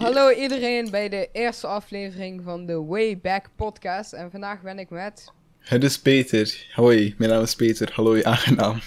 [0.00, 4.12] Hallo iedereen bij de eerste aflevering van de Way Back podcast.
[4.12, 5.32] En vandaag ben ik met...
[5.58, 6.66] Het is Peter.
[6.74, 7.90] Hoi, mijn naam is Peter.
[7.92, 8.80] Hallo, aangenaam.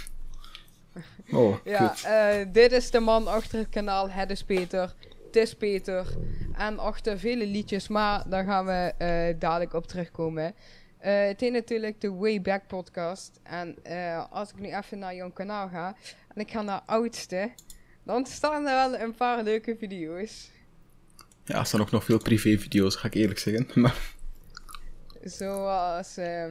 [1.32, 4.96] Oh, Ja, eh, dit is de man achter het kanaal Het is Peter.
[5.26, 6.08] Het is Peter.
[6.58, 10.56] En achter vele liedjes, maar daar gaan we eh, dadelijk op terugkomen.
[10.98, 13.40] Eh, het is natuurlijk de Way Back podcast.
[13.44, 13.76] En
[14.30, 15.96] als ik nu even naar jouw kanaal ga
[16.36, 17.52] en ik ga naar oudste,
[18.04, 20.52] dan staan er wel een paar leuke video's.
[21.46, 23.68] Ja, er staan ook nog veel privévideo's, ga ik eerlijk zeggen.
[23.82, 24.12] Maar
[25.24, 26.46] Zoals eh,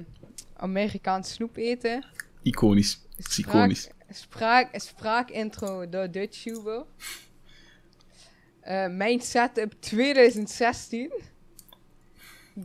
[0.56, 2.06] Amerikaans snoep eten.
[2.42, 3.00] iconisch.
[3.16, 3.88] Is iconisch.
[4.10, 6.84] Spraak, spraakintro door DutchTuber.
[8.60, 11.12] Eh mijn setup 2016.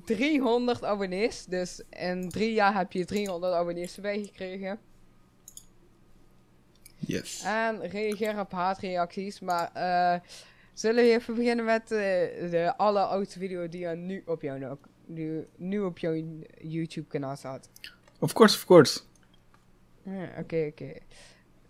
[0.05, 1.45] 300 abonnees.
[1.45, 4.79] Dus in drie jaar heb je 300 abonnees erbij gekregen.
[6.97, 7.41] Yes.
[7.45, 9.39] En reageer op haatreacties.
[9.39, 10.19] Maar eh,
[10.79, 11.97] zullen we even beginnen met eh,
[12.51, 16.23] de alleroudste video die er nu op jouw, nu, nu op jouw
[16.61, 17.69] YouTube kanaal staat.
[18.19, 18.99] Of course, of course.
[20.03, 20.93] Ja, Oké, oké.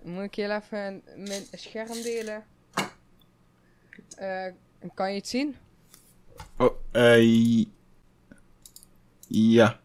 [0.03, 2.45] Moet ik heel even mijn scherm delen?
[4.17, 4.45] Eh,
[4.93, 5.55] kan je het zien?
[6.57, 7.65] Oh, eh...
[9.27, 9.79] Ja.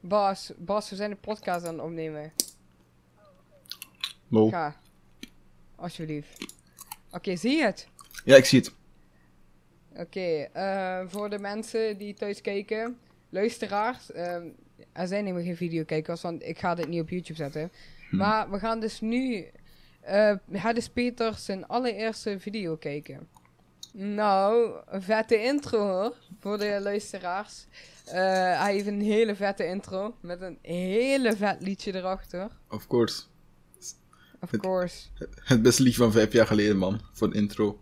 [0.00, 2.32] Bas, Bas, we zijn een podcast aan het opnemen.
[4.28, 4.50] Lol.
[4.50, 4.80] Ga.
[5.76, 6.54] Alsjeblieft.
[7.10, 7.88] Oké, zie je het?
[8.24, 8.72] Ja, ik zie het.
[9.96, 14.46] Oké, eh, voor de mensen die thuis kijken, luisteraars, ehm,
[14.92, 17.70] er zijn helemaal geen videokijkers, want ik ga dit niet op YouTube zetten.
[18.10, 18.16] Hm.
[18.16, 19.44] Maar we gaan dus nu,
[20.00, 23.28] eh het is Peter zijn allereerste video kijken.
[23.92, 27.66] Nou, een vette intro hoor, voor de luisteraars.
[28.06, 28.14] Eh,
[28.62, 32.48] hij heeft een hele vette intro, met een hele vet liedje erachter.
[32.68, 33.22] Of course.
[34.40, 35.06] Of Het- course.
[35.44, 37.00] Het beste lied van vijf jaar geleden, man.
[37.12, 37.80] Voor een intro.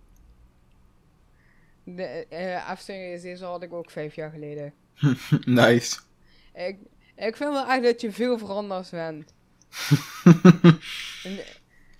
[1.96, 4.72] De, eh even serieus, deze had ik ook vijf jaar geleden.
[5.44, 5.98] nice.
[6.54, 6.76] Ik,
[7.16, 9.32] ik vind wel echt dat je veel veranderd bent.
[11.24, 11.38] En,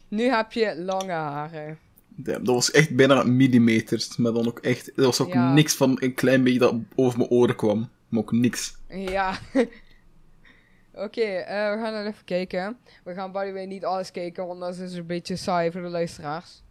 [0.08, 1.78] nu heb je lange haren.
[2.08, 4.16] Damn, dat was echt bijna millimeters.
[4.16, 4.88] Maar dan ook echt...
[4.98, 5.52] Er was ook Ja.
[5.52, 7.90] niks van een klein beetje dat over mijn oren kwam.
[8.08, 8.76] Maar ook niks.
[8.88, 9.38] Ja.
[10.92, 12.76] Oké, eh, we gaan er even kijken.
[13.04, 15.82] We gaan by the way niet alles kijken, want dat is een beetje saai voor
[15.82, 16.62] de luisteraars.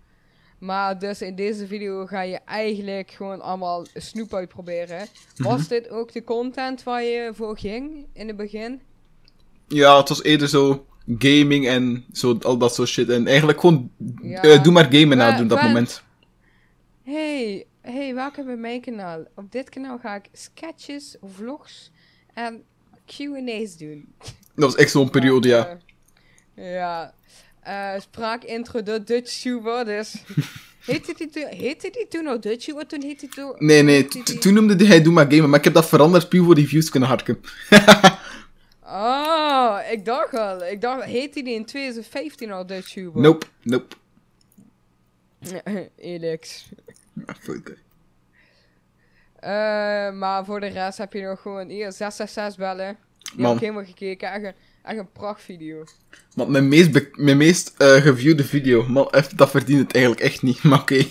[0.57, 5.07] Maar dus in deze video ga je eigenlijk gewoon allemaal snoep uitproberen.
[5.35, 5.69] Was Mhm.
[5.69, 8.81] dit ook de content waar je voor ging in het begin?
[9.68, 10.85] Ja, het was eerder zo
[11.18, 13.09] gaming en zo, al dat soort shit.
[13.09, 13.91] En eigenlijk gewoon,
[14.22, 14.41] Ja.
[14.41, 16.03] eh, doe maar gamen na doen dat moment.
[17.03, 19.24] Hey, hey, welkom bij mijn kanaal.
[19.35, 21.91] Op dit kanaal ga ik sketches, vlogs
[22.34, 22.63] en
[23.06, 24.13] Q&A's doen.
[24.56, 25.78] Dat was echt zo'n periode, ja.
[26.56, 27.13] Eh, ja.
[27.67, 30.16] Eh spraakintro door DutchTuber, dus...
[30.85, 32.88] heette, die toen, heette die toen al DutchTuber?
[32.88, 33.53] Toen heette die toen...
[33.57, 36.44] Nee, nee, die- toen noemde hij Doe maar gamen, maar ik heb dat veranderd puur
[36.44, 37.39] voor die views kunnen harken.
[38.89, 40.66] Oh, ik dacht al.
[40.66, 43.22] Ik dacht, heette die in 2015 al DutchTuber?
[43.22, 43.95] Nope, nope.
[45.95, 46.69] Elix.
[47.13, 47.35] Ja.
[49.39, 52.97] Eh, maar voor de rest heb je nog gewoon hier 666 bellen.
[53.17, 53.45] Die Man.
[53.45, 54.56] heb ik helemaal gekeken.
[54.87, 55.83] Echt een, prachtvideo.
[56.35, 60.63] Want mijn meest, mijn meest eh, geviewde video, man, dat verdient het eigenlijk echt niet,
[60.63, 61.05] maar oké.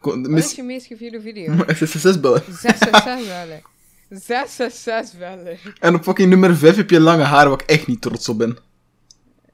[0.00, 1.54] Kon- Wat is je meest geviewde video?
[1.74, 2.42] SSS bellen.
[2.48, 3.62] 666 bellen.
[4.08, 5.58] 666 bellen.
[5.80, 8.38] En op fucking nummer 5 heb je lange haar, waar ik echt niet trots op
[8.38, 8.58] ben.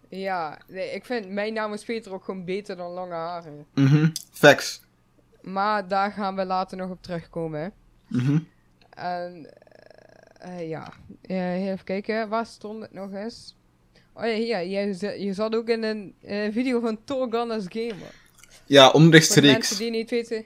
[0.09, 3.67] Ja, nee, ik vind mijn naam is Peter ook gewoon beter dan lange haren.
[3.75, 4.09] Mhm.
[4.33, 4.83] Facts.
[5.43, 7.73] Maar daar gaan we later nog op terugkomen.
[8.09, 8.39] Mhm.
[8.91, 9.49] En
[10.39, 13.57] eh, ja, Eh, even kijken, waar stond het nog eens?
[14.15, 18.15] Oh ja, hier, je, je zat ook in een eh, video van Torgan als gamer.
[18.67, 19.53] Ja, Voor de onrechtstreeks.
[19.53, 20.45] mensen die niet weten.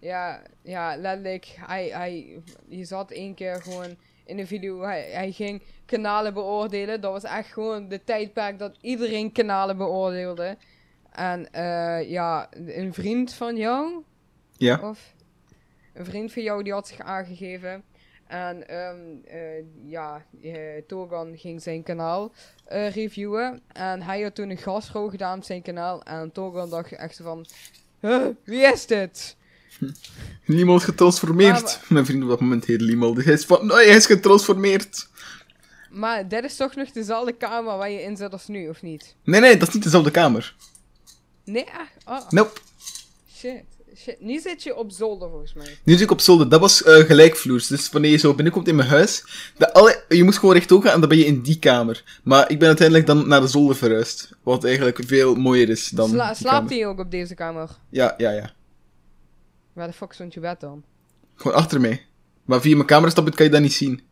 [0.00, 5.32] Ja, ja, letterlijk, hij, hij, je zat één keer gewoon in een video, hij, hij
[5.32, 7.00] ging kanalen beoordelen.
[7.00, 10.56] Dat was echt gewoon de tijdperk dat iedereen kanalen beoordeelde.
[11.10, 11.48] En
[12.08, 14.02] ja, een vriend van jou,
[14.56, 14.80] Ja.
[14.82, 15.14] of
[15.94, 17.82] een vriend van jou, die had zich aangegeven.
[18.30, 20.52] En ehm, eh, ja, eh,
[20.86, 22.32] Togan ging zijn kanaal
[22.64, 23.60] eh, reviewen.
[23.72, 26.02] En hij had toen een gastvrouw gedaan op zijn kanaal.
[26.02, 27.46] En Togan dacht echt van...
[28.00, 29.36] Huh, wie is dit?
[30.46, 31.62] Niemand getransformeerd.
[31.62, 32.78] Maar- Mijn vriend op dat moment heet.
[32.78, 35.08] Dus hij is van, nee, hij is getransformeerd.
[35.90, 39.14] Maar dit is toch nog dezelfde kamer waar je in zit als nu, of niet?
[39.24, 40.54] Nee, nee, dat is niet dezelfde kamer.
[41.44, 42.04] Nee, echt?
[42.04, 42.60] Oh, Nope.
[43.36, 43.64] shit.
[44.18, 45.78] Nu zit je op zolder, volgens mij.
[45.84, 46.48] Nu zit ik op zolder.
[46.48, 47.66] Dat was eh, gelijkvloers.
[47.66, 49.24] Dus wanneer je zo binnenkomt in mijn huis,
[49.56, 52.20] de alle, je moest gewoon rechtop gaan en dan ben je in die kamer.
[52.22, 54.30] Maar ik ben uiteindelijk dan naar de zolder verhuisd.
[54.42, 57.70] Wat eigenlijk veel mooier is dan Sla slaapt hij ook op deze kamer?
[57.88, 58.52] Ja, ja, ja.
[59.72, 60.82] Waar de fuck stond je bed dan?
[61.34, 62.06] Gewoon achter mij.
[62.44, 64.02] Maar via mijn camera stappen kan je dat niet zien.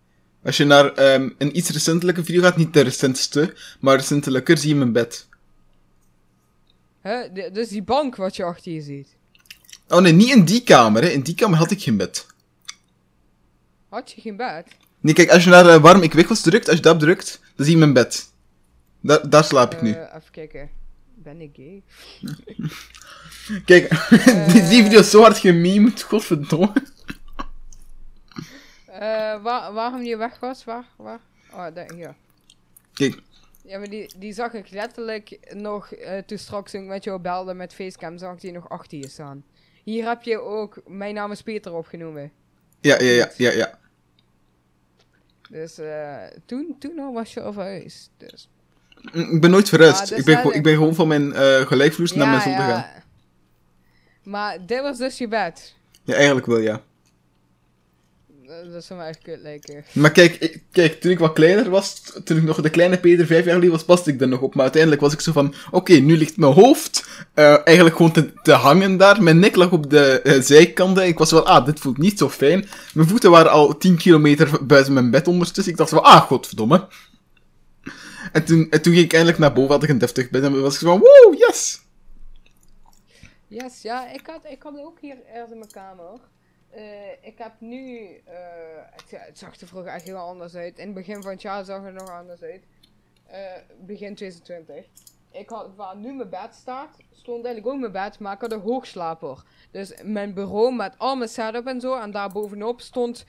[0.45, 4.69] Als je naar ehm, een iets recentelijke video gaat, niet de recentste, maar recentelijker, zie
[4.69, 5.29] je mijn bed.
[7.01, 7.33] Hè?
[7.53, 9.17] Dus die bank wat je achter je ziet.
[9.89, 11.03] Oh nee, niet in die kamer.
[11.03, 11.09] Hè.
[11.09, 12.27] In die kamer had ik geen bed.
[13.89, 14.67] Had je geen bed?
[15.01, 17.65] Nee, kijk, als je naar eh, warm ik wikkels drukt, als je dat drukt, dan
[17.65, 18.33] zie je mijn bed.
[19.01, 19.93] Da daar slaap ik nu.
[19.93, 20.71] Eh, even kijken.
[21.15, 21.83] Ben ik gay?
[23.65, 24.09] Kijk,
[24.53, 26.73] die, die video is zo hard gememd, godverdomme.
[28.87, 30.65] Eh, waar, waarom die weg was?
[30.65, 30.85] Waar?
[30.97, 31.21] Waar?
[31.53, 32.15] Oh, daar, hier.
[32.93, 33.21] Kijk,
[33.65, 37.21] Ja, maar die, die zag ik letterlijk nog eh, toen straks toen ik met jou
[37.21, 39.45] belde met facecam, zag ik die nog achter je staan.
[39.89, 42.33] Hier heb je ook Mijn naam is Peter opgenomen.
[42.81, 43.79] ja, ja, ja, ja, ja.
[45.51, 48.11] Dus eh, toen, toen al was je al verhuisd.
[48.17, 48.49] Dus.
[49.13, 49.69] Mm, Ik ben nooit.
[49.69, 52.65] Ja, dat is ik, ben ik ben gewoon van mijn eh gelijkvloers naar mijn zolder
[52.65, 53.03] gaan.
[54.23, 55.75] Maar dit was dus je bed.
[56.05, 56.83] Ja, eigenlijk wel, ja.
[58.49, 59.85] Eh, Dat zou me echt kut lijken.
[59.93, 63.27] Maar kijk, ik- kijk, toen ik wat kleiner was, toen ik nog de kleine Peter
[63.27, 64.55] vijf jaar geleden was, paste ik er nog op.
[64.55, 68.33] Maar uiteindelijk was ik zo van, oké, nu ligt mijn hoofd eh, eigenlijk gewoon te,
[68.43, 69.23] te hangen daar.
[69.23, 71.07] Mijn nek lag op de eh, zijkanten.
[71.07, 72.69] Ik was wel, ah, dit voelt niet zo fijn.
[72.95, 75.73] Mijn voeten waren al 10 kilometer buiten mijn bed ondertussen.
[75.73, 76.87] Ik dacht van, ah, godverdomme.
[78.33, 80.61] En toen, en toen ging ik eindelijk naar boven, had ik een deftig bed en
[80.63, 81.81] was ik zo van, wow, yes!
[83.49, 86.21] Yes, ja, ik had, ik had ook hier ergens in mijn kamer.
[86.71, 86.83] Eh,
[87.21, 88.35] ik heb nu, eh,
[88.91, 90.79] het, ja, het zag er vroeger echt heel anders uit.
[90.79, 92.63] In het begin van het jaar zag het er nog anders uit.
[93.27, 93.41] Eh,
[93.81, 94.85] begin 2020.
[95.31, 98.53] Ik had, waar nu mijn bed staat, stond eigenlijk ook mijn bed, maar ik had
[98.53, 99.43] een hoogslaper.
[99.71, 103.25] Dus mijn bureau met al mijn setup en zo, en daar bovenop stond,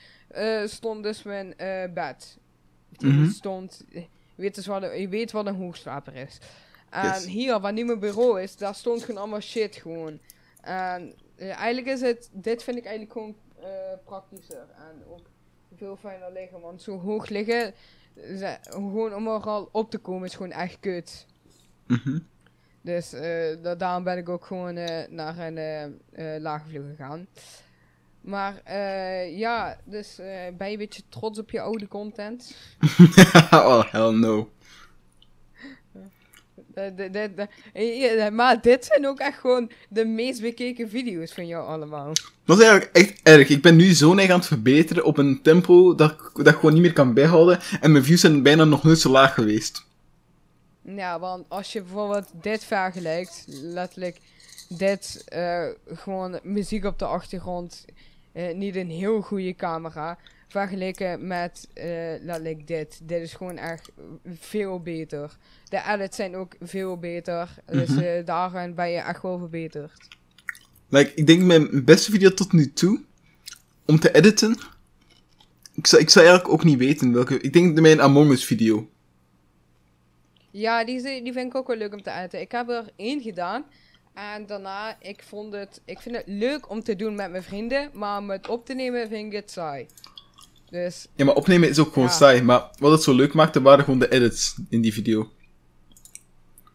[0.66, 1.54] stond dus mijn
[1.94, 2.38] bed.
[3.00, 3.30] Mhm.
[3.30, 4.06] stond, je
[4.36, 6.38] weet, dus wat, een- je weet wat een hoogslaper is.
[6.90, 7.26] En Yes.
[7.26, 10.20] hier, waar nu mijn bureau is, daar stond gewoon allemaal shit gewoon.
[10.62, 13.70] En eigenlijk is het, dit vind ik eigenlijk gewoon eh,
[14.06, 14.66] praktischer.
[14.76, 15.26] En ook
[15.78, 17.74] veel fijner liggen, want zo hoog liggen,
[18.16, 21.26] ze- gewoon om er al op te komen, is gewoon echt kut.
[21.88, 22.20] Mhm.
[22.82, 27.28] Dus eh, da- daarom ben ik ook gewoon eh, naar een lage vloer gegaan.
[28.22, 28.74] Maar
[29.30, 30.16] ja, dus
[30.58, 32.56] ben je een beetje trots op je oude content?
[33.52, 34.50] oh, hell no.
[36.74, 37.32] De- de- de-
[37.74, 42.12] de- maar dit zijn ook echt gewoon de meest bekeken video's van jou allemaal.
[42.46, 43.50] Dat is eigenlijk echt erg.
[43.50, 46.56] Ik ben nu zo neig aan het verbeteren op een tempo dat, ik- dat ik
[46.56, 47.60] gewoon niet meer kan bijhouden.
[47.82, 49.86] En mijn views zijn bijna nog nooit zo laag geweest.
[50.82, 54.18] Ja, want als je bijvoorbeeld dit vergelijkt, letterlijk
[54.68, 57.86] dit, eh, gewoon muziek op de achtergrond,
[58.32, 60.18] eh, niet een heel goede camera,
[60.48, 61.86] vergeleken met eh,
[62.22, 63.00] letterlijk dit.
[63.04, 63.90] Dit is gewoon echt
[64.40, 65.38] veel beter.
[65.70, 70.08] De edits zijn ook veel beter, dus eh, daarin ben je echt wel verbeterd.
[70.90, 73.04] Like, ik denk mijn beste video tot nu toe,
[73.86, 74.58] om te editen,
[75.80, 77.40] ik zou, ik zou eigenlijk ook niet weten welke.
[77.40, 78.90] Ik denk mijn Among Us video.
[80.52, 82.42] Ja, die, die vind ik ook wel leuk om te editen.
[82.42, 83.66] Ik heb er één gedaan.
[84.20, 87.90] En daarna, ik vond het, ik vind het leuk om te doen met mijn vrienden.
[87.94, 89.88] Maar om het op te nemen vind ik het saai.
[90.70, 92.14] Dus, Ja, maar opnemen is ook gewoon Ja.
[92.14, 92.42] saai.
[92.42, 95.32] Maar wat het zo leuk maakte, waren gewoon de edits in die video.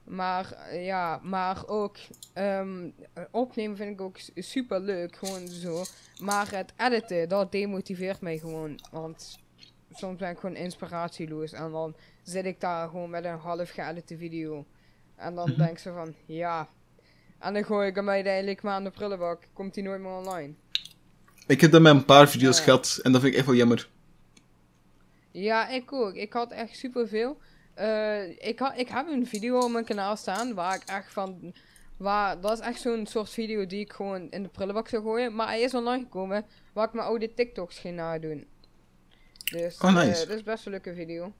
[0.04, 1.96] maar ja, maar ook
[2.32, 2.90] ehm,
[3.30, 5.16] opnemen vind ik ook super leuk.
[5.16, 5.84] Gewoon zo.
[6.20, 8.78] Maar het editen, dat demotiveert mij gewoon.
[8.90, 9.38] Want
[9.92, 11.52] soms ben ik gewoon inspiratieloos.
[11.52, 14.64] En dan zit ik daar gewoon met een half geëdite video.
[15.16, 16.68] En dan denk ik zo van, ja.
[17.44, 19.42] En dan gooi ik hem uiteindelijk maar aan de prullenbak.
[19.52, 20.52] Komt hij nooit meer online.
[21.46, 22.64] Ik heb dat met een paar video's Ja.
[22.64, 23.88] gehad en dat vind ik echt wel jammer.
[25.30, 26.14] Ja, ik ook.
[26.14, 27.38] Ik had echt superveel.
[27.74, 31.54] Eh ik, ha ik heb een video op mijn kanaal staan waar ik echt van...
[31.96, 35.34] Waar, dat is echt zo'n soort video die ik gewoon in de prullenbak zou gooien.
[35.34, 38.46] Maar hij is online gekomen waar ik mijn oude TikToks ging nadoen.
[39.44, 40.22] Dus Oh, nice.
[40.22, 41.32] eh, dat is best wel een leuke video.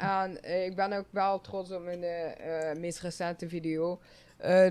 [0.00, 4.00] En eh, ik ben ook wel trots op mijn eh, eh, meest recente video.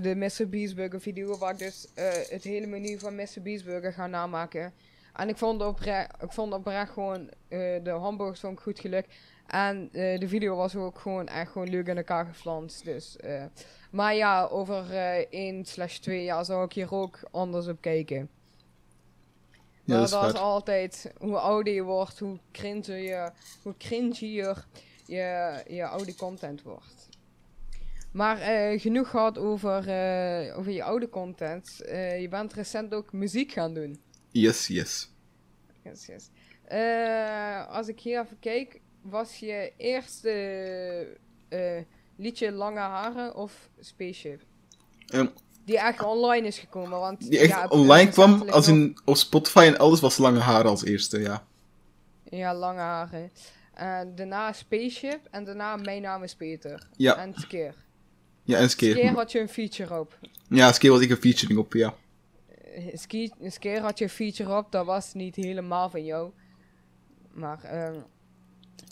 [0.02, 0.48] De Mr.
[0.48, 1.86] Beastburger video waar ik dus
[2.30, 3.42] het hele menu van Mr.
[3.42, 4.72] Beastburger ga namaken.
[5.14, 7.30] En ik vond oprecht, ik vond oprecht gewoon
[7.82, 9.14] de hamburgers vond ik goed gelukt.
[9.46, 12.84] En de video was ook gewoon echt gewoon leuk in elkaar geflanst.
[12.84, 13.16] Dus,
[13.90, 18.28] maar ja, over eh 1 slash 2 jaar zou ik hier ook anders op kijken.
[19.84, 20.40] Ja, dat is dat is waar.
[20.40, 23.30] altijd, hoe ouder je wordt, hoe cringier je,
[23.62, 24.66] hoe cringier
[25.10, 27.08] je, je oude content wordt.
[28.12, 31.80] Maar eh, genoeg gehad over, eh, over je oude content.
[31.80, 34.00] Eh, je bent recent ook muziek gaan doen.
[34.30, 35.10] Yes, yes.
[35.82, 36.30] Yes, yes.
[37.68, 41.18] Als ik hier even kijk, was je eerste
[42.16, 44.42] liedje Lange Haren of Spaceship?
[45.06, 45.26] Ehm,
[45.64, 46.98] die echt online is gekomen.
[46.98, 50.64] Want, Die echt ja, online kwam als in op Spotify en alles was lange haar
[50.64, 51.44] als eerste, ja.
[52.30, 53.30] Ja, lange haren.
[53.80, 56.88] En daarna Spaceship en daarna Mijn naam is Peter.
[56.96, 57.16] Ja.
[57.16, 57.74] En Skeer.
[58.42, 59.12] Ja, en Skeer Skeer.
[59.12, 60.18] had je een feature op.
[60.48, 61.94] Ja, Skeer was ik een featuring op, ja.
[62.74, 62.96] Eh,
[63.50, 66.30] Skeer had je een feature op, dat was niet helemaal van jou.
[67.32, 68.00] Maar, ehm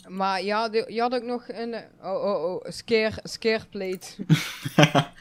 [0.09, 1.75] maar ja, je had ook nog een.
[2.03, 4.07] Oh, oh, oh, Skeer, Skeerplate.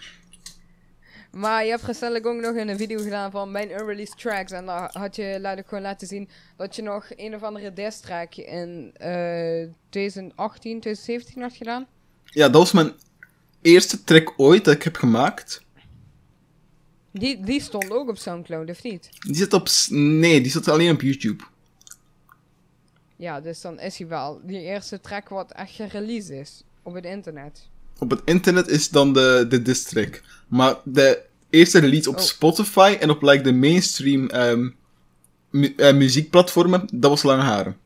[1.32, 4.52] maar je hebt recentelijk ook nog een video gedaan van mijn unreleased tracks.
[4.52, 7.74] En daar had je laat ik gewoon laten zien dat je nog een of andere
[7.74, 11.88] diss track in eh 2018, 2017 had gedaan.
[12.24, 12.94] Ja, dat was mijn
[13.62, 15.66] eerste track ooit dat ik heb gemaakt.
[17.12, 19.10] Die, die stond ook op Soundcloud, of niet?
[19.20, 19.68] Die zit op...
[19.90, 21.44] Nee, die zit alleen op YouTube.
[23.16, 27.06] Ja, dus dan is hij wel die eerste track wat echt gereleased is op het
[27.06, 27.68] internet.
[28.00, 30.22] Op het internet is dan de, de diss track.
[30.48, 32.22] Maar de eerste release op Oh.
[32.22, 34.70] Spotify en op like, de mainstream ehm,
[35.50, 37.78] mu- eh, muziekplatformen, dat was Lange Haren.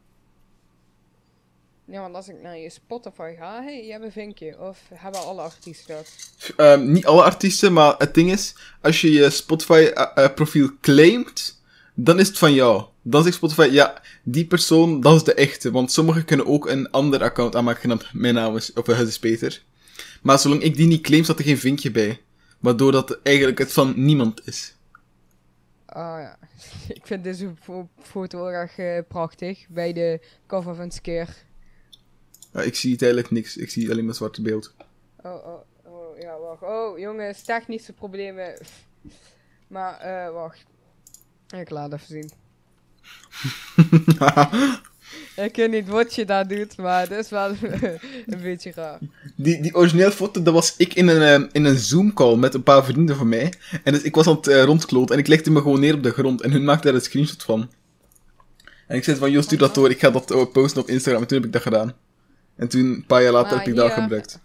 [1.85, 4.59] Ja, want als ik naar je Spotify ga, hey, je hebt een vinkje.
[4.59, 6.07] Of hebben alle artiesten dat?
[6.57, 11.61] Ehm, niet alle artiesten, maar het ding is, als je je Spotify-profiel claimt,
[11.95, 12.83] dan is het van jou.
[13.01, 15.71] Dan zegt Spotify, ja, die persoon, dat is de echte.
[15.71, 19.07] Want sommigen kunnen ook een ander account aanmaken, genaamd mijn naam is, of eh, het
[19.07, 19.61] is Peter.
[20.21, 22.21] Maar zolang ik die niet claim, staat er geen vinkje bij.
[22.59, 24.75] Waardoor dat eigenlijk het van niemand is.
[25.85, 26.37] Ah ja,
[26.99, 31.35] ik vind deze fo- foto erg eh, prachtig bij de cover van Skeer.
[32.53, 34.73] Ja, ik zie eigenlijk niks, ik zie alleen maar zwarte beeld.
[35.23, 36.61] Oh, oh, oh, ja, wacht.
[36.61, 38.53] Oh, jongens, technische problemen.
[39.67, 40.63] Maar, eh, wacht.
[41.55, 42.31] Ik laat even zien.
[45.35, 47.50] Ik weet niet wat je daar doet, maar het is wel
[48.25, 49.00] een beetje raar.
[49.35, 52.63] Die, die originele foto, dat was ik in een, eh, in een Zoom-call met een
[52.63, 53.53] paar vrienden van mij.
[53.83, 56.03] En dus ik was aan het eh, rondkloten en ik legde me gewoon neer op
[56.03, 56.41] de grond.
[56.41, 57.69] En hun maakte daar een screenshot van.
[58.88, 61.21] En ik zei van, joh, stuur dat door, ik ga dat eh, posten op Instagram.
[61.21, 61.93] En toen heb ik dat gedaan.
[62.55, 64.39] En toen, een paar jaar later, Maar heb ik dat gebruikt.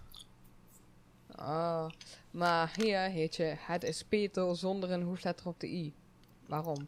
[1.35, 1.85] Ah,
[2.31, 5.93] maar hier heet je Het is Peter zonder een hoofdletter op de i.
[6.45, 6.87] Waarom?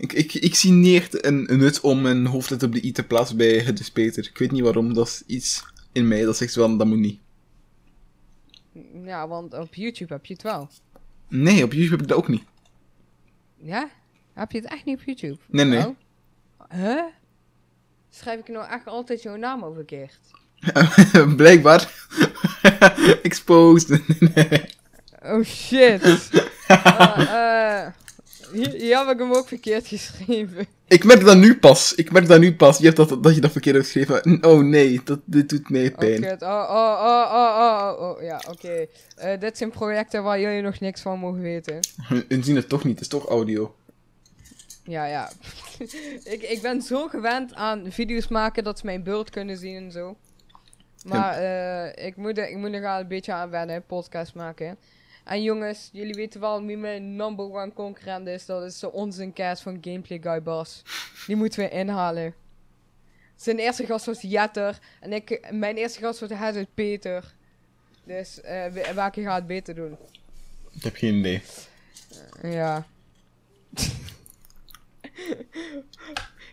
[0.00, 2.92] Ik, ik, ik zie niet echt een, een nut om een hoofdletter op de i
[2.92, 4.26] te plaatsen bij het is Peter.
[4.26, 7.18] Ik weet niet waarom, dat is iets in mij dat zegt van, dat moet niet.
[9.04, 10.68] Ja, want op YouTube heb je het wel.
[11.28, 12.42] Nee, op YouTube heb ik dat ook niet.
[13.56, 13.90] Ja?
[14.32, 15.38] Heb je het echt niet op YouTube?
[15.46, 15.86] Nee, nee.
[15.86, 15.96] Oh.
[16.70, 17.04] Huh?
[18.10, 20.20] Schrijf ik nou echt altijd jouw naam over verkeerd?
[21.36, 22.08] Blijkbaar.
[23.22, 24.00] Exposed.
[25.22, 26.30] Oh shit.
[26.66, 27.92] Ah, eh,
[28.52, 30.66] hier, hier heb ik hem ook verkeerd geschreven.
[30.86, 31.94] Ik merk dat nu pas.
[31.94, 32.78] Ik merk dat nu pas.
[32.78, 34.44] Je hebt dat, dat je dat verkeerd hebt geschreven.
[34.44, 36.24] Oh nee, dat, dit doet mij Oh, pijn.
[36.24, 38.86] oh, oh, oh, oh, oh, oh, oh, ja, oké.
[39.16, 41.78] Eh, dit zijn projecten waar jullie nog niks van mogen weten.
[42.28, 43.74] Hun, zien het toch niet, het is toch audio.
[44.84, 45.30] Ja, ja.
[46.34, 49.92] ik, ik ben zo gewend aan video's maken dat ze mijn beeld kunnen zien en
[49.92, 50.16] zo.
[51.04, 54.78] Maar eh, ik, moet er, ik moet er een beetje aan wennen, podcast maken.
[55.24, 58.46] En jongens, jullie weten wel wie mijn number one concurrent is.
[58.46, 60.82] Dat is de onzincast van Gameplay Guy Bas.
[61.26, 62.34] Die moeten we inhalen.
[63.36, 64.78] Zijn eerste gast was Jetter.
[65.00, 67.34] En ik, mijn eerste gast was Hazard Peter.
[68.04, 69.96] Dus we- welke gaat het beter doen?
[70.72, 71.42] Ik heb geen idee.
[72.42, 72.86] Ja.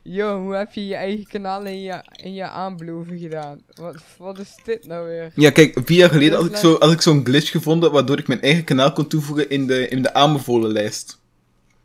[0.10, 3.62] Yo, hoe heb je je eigen kanaal in je, in je aanbeloven gedaan?
[3.74, 5.32] Wat, wat is dit nou weer?
[5.36, 8.28] Ja, kijk, vier jaar geleden had ik, zo, had ik zo'n glitch gevonden waardoor ik
[8.28, 11.20] mijn eigen kanaal kon toevoegen in de, in de aanbevolen lijst.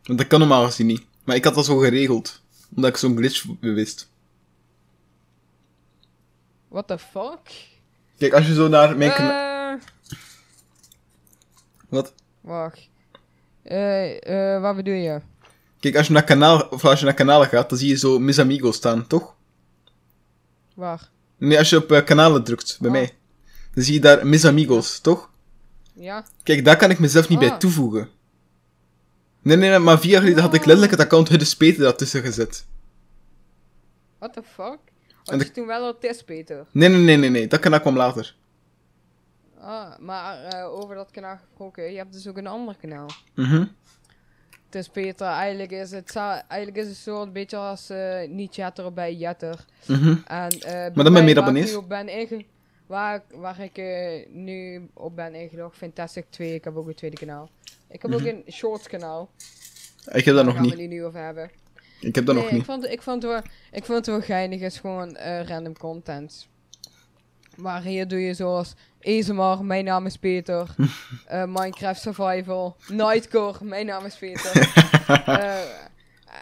[0.03, 1.03] Want dat kan normaal gezien niet.
[1.25, 2.43] Maar ik had dat zo geregeld.
[2.77, 4.11] Omdat ik zo'n glitch wist.
[6.69, 7.71] What the fuck?
[8.19, 9.75] Kijk, als je zo naar mijn kanaal...
[9.75, 9.81] Eh,
[11.89, 12.15] Wat?
[12.41, 12.89] wacht.
[13.63, 15.21] Eh, eh, wat bedoel je?
[15.83, 18.19] Kijk, als je, naar kanaal, of als je naar kanalen gaat, dan zie je zo
[18.19, 19.35] Mis Amigos staan, toch?
[20.75, 21.11] Waar?
[21.37, 22.97] Nee, als je op eh, kanalen drukt, bij Oh.
[22.97, 23.13] mij.
[23.75, 25.31] Dan zie je daar Mis Amigos, toch?
[25.95, 26.25] Ja?
[26.43, 27.59] Kijk, daar kan ik mezelf niet bij Ah.
[27.59, 28.09] toevoegen.
[29.43, 32.67] Nee, nee, nee, maar vier jaar geleden had ik letterlijk het account Hudde daartussen gezet.
[34.19, 34.79] What the fuck?
[35.25, 36.67] Had de- je toen wel al test, Peter?
[36.71, 38.35] Nee, nee, nee, nee, nee, dat kanaal kwam later.
[39.61, 43.07] Ah, maar eh, over dat kanaal gesproken, je hebt dus ook een ander kanaal.
[43.35, 43.65] Mhm.
[44.73, 48.55] Het is Peter, eigenlijk is het, eigenlijk is het zo een beetje als eh, niet
[48.55, 49.65] Jetter bij Jetter.
[49.87, 50.17] Mhm.
[50.27, 51.87] En, eh, dan met bij meer ik abonnees?
[51.87, 52.09] ben
[52.87, 56.55] waar, waar ik eh, nu op ben ingelogd, Fantastic 2.
[56.55, 57.51] Ik heb ook een tweede kanaal.
[57.89, 59.31] Ik heb ook een shorts kanaal.
[60.13, 60.79] Ik heb dat nog gaan we niet.
[60.79, 61.51] die nu over hebben.
[62.01, 62.67] Ik heb dat nee, nog ik niet.
[62.67, 64.61] vond, ik, vond het wel, ik vond het wel geinig.
[64.61, 66.49] Het is gewoon random content.
[67.57, 70.75] Maar hier doe je zoals ASMR, mijn naam is Peter.
[71.27, 72.77] eh, Minecraft Survival.
[72.89, 74.51] Nightcore, mijn naam is Peter.
[75.27, 75.61] Eh,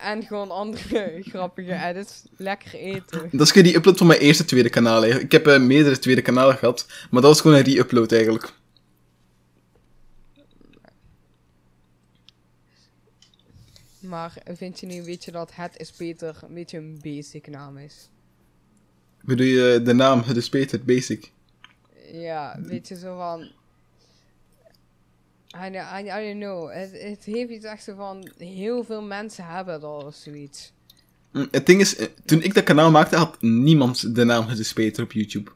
[0.02, 2.23] en gewoon andere grappige edits.
[2.37, 3.29] Lekker eten.
[3.33, 5.05] Dat is gewoon die upload van mijn eerste tweede kanaal.
[5.05, 8.52] Ik heb eh, meerdere tweede kanalen gehad, maar dat was gewoon een re-upload eigenlijk.
[14.00, 17.79] Maar vind je nu, weet je dat Het is Peter een beetje een basic naam
[17.79, 18.11] is?
[19.23, 21.31] Bedoel je de naam, het is Peter, basic.
[22.12, 23.41] Ja, weet je zo van.
[25.57, 26.73] I, I, I don't know.
[26.73, 28.31] Het, het heeft iets echt zo van.
[28.39, 30.73] Heel veel mensen hebben dat of zoiets.
[31.33, 34.59] Mm, Het ding is, eh, toen ik dat kanaal maakte, had niemand de naam het
[34.59, 35.50] is Peter op YouTube.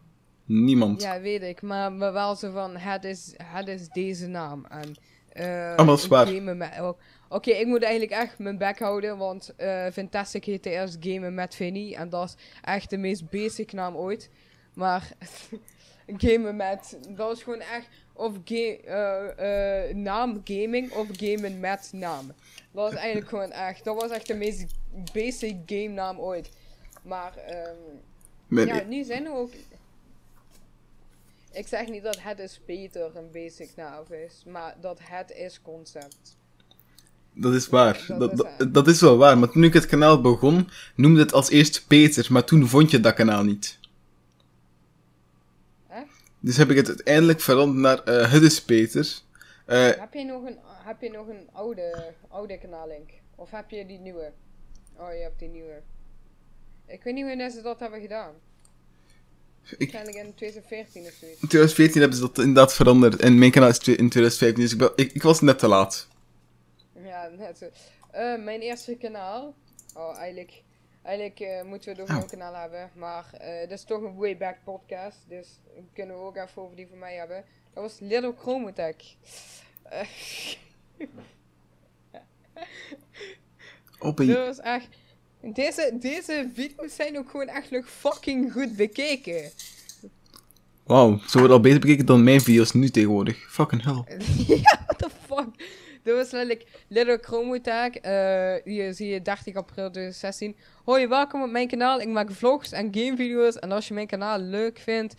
[0.45, 1.03] Niemand.
[1.03, 1.63] Ja, weet ik.
[1.63, 2.77] Maar, maar wel zo van.
[2.77, 4.65] Het is, het is deze naam.
[4.69, 4.95] En.
[5.99, 6.27] Is waar.
[6.27, 6.99] gamen met- oh,
[7.29, 9.19] Oké, ik moet eigenlijk echt mijn bek houden.
[9.19, 11.95] Want eh Fantastic heette eerst Gamen met Vinny.
[11.95, 14.31] En dat is echt de meest basic naam ooit.
[14.75, 15.09] Maar.
[16.17, 16.99] gamen met.
[17.09, 17.89] Dat is gewoon echt.
[18.13, 22.33] Of eh, naam gaming of gamen met naam.
[22.73, 23.85] Dat is eigenlijk gewoon echt.
[23.85, 24.65] Dat was echt de meest
[25.13, 26.51] basic game naam ooit.
[27.03, 27.37] Maar.
[27.37, 27.75] ehm
[28.47, 29.51] Mijn- ja, nu zijn er ook.
[31.55, 35.63] Ik zeg niet dat het is beter een basic naam is, maar dat het is
[35.63, 36.37] concept.
[37.33, 38.05] Dat is waar.
[38.09, 39.39] Dat Dat, is, dat, dat is wel waar.
[39.39, 43.01] Maar toen ik het kanaal begon, noemde het als eerst Peter, maar toen vond je
[43.01, 43.79] dat kanaal niet.
[45.89, 46.23] Echt?
[46.41, 49.19] Dus heb ik het uiteindelijk veranderd naar eh, Het is Peter.
[49.67, 53.11] Eh, Heb je nog een, heb je nog een oude, oude kanallink?
[53.35, 54.33] Of heb je die nieuwe?
[54.97, 55.83] Oh, je hebt die nieuwe.
[56.87, 58.35] Ik weet niet wanneer ze dat hebben gedaan.
[59.71, 61.41] Ik, Waarschijnlijk in 2014 of zoiets.
[61.41, 63.21] in 2014 hebben ze dat inderdaad veranderd.
[63.21, 66.09] En mijn kanaal is in 2015, dus ik, ben- ik, ik was net te laat.
[67.05, 67.71] Ja, net zo.
[68.11, 69.55] Eh, mijn eerste kanaal.
[69.97, 70.63] Oh, eigenlijk,
[71.03, 72.09] eigenlijk eh, moeten we Oh.
[72.09, 72.91] een kanaal hebben.
[72.95, 75.19] Maar eh dat is toch een way back podcast.
[75.29, 75.49] Dus
[75.93, 77.45] kunnen we ook even over die van mij hebben.
[77.75, 78.97] Dat was Little Chromotech.
[84.15, 84.89] Ben dat was echt.
[85.53, 89.51] Deze, deze video's zijn ook gewoon echt nog fucking goed bekeken.
[90.85, 93.53] Wauw, ze worden al beter bekeken dan mijn video's nu tegenwoordig.
[93.53, 94.05] Fucking hell.
[94.57, 95.49] ja, what the fuck.
[96.03, 97.95] Dat was letterlijk Little Chromotech.
[97.95, 100.57] eh hier zie je 30 april 2016.
[100.85, 102.01] Hoi, welkom op mijn kanaal.
[102.01, 103.59] Ik maak vlogs en gamevideo's.
[103.59, 105.15] En als je mijn kanaal leuk vindt.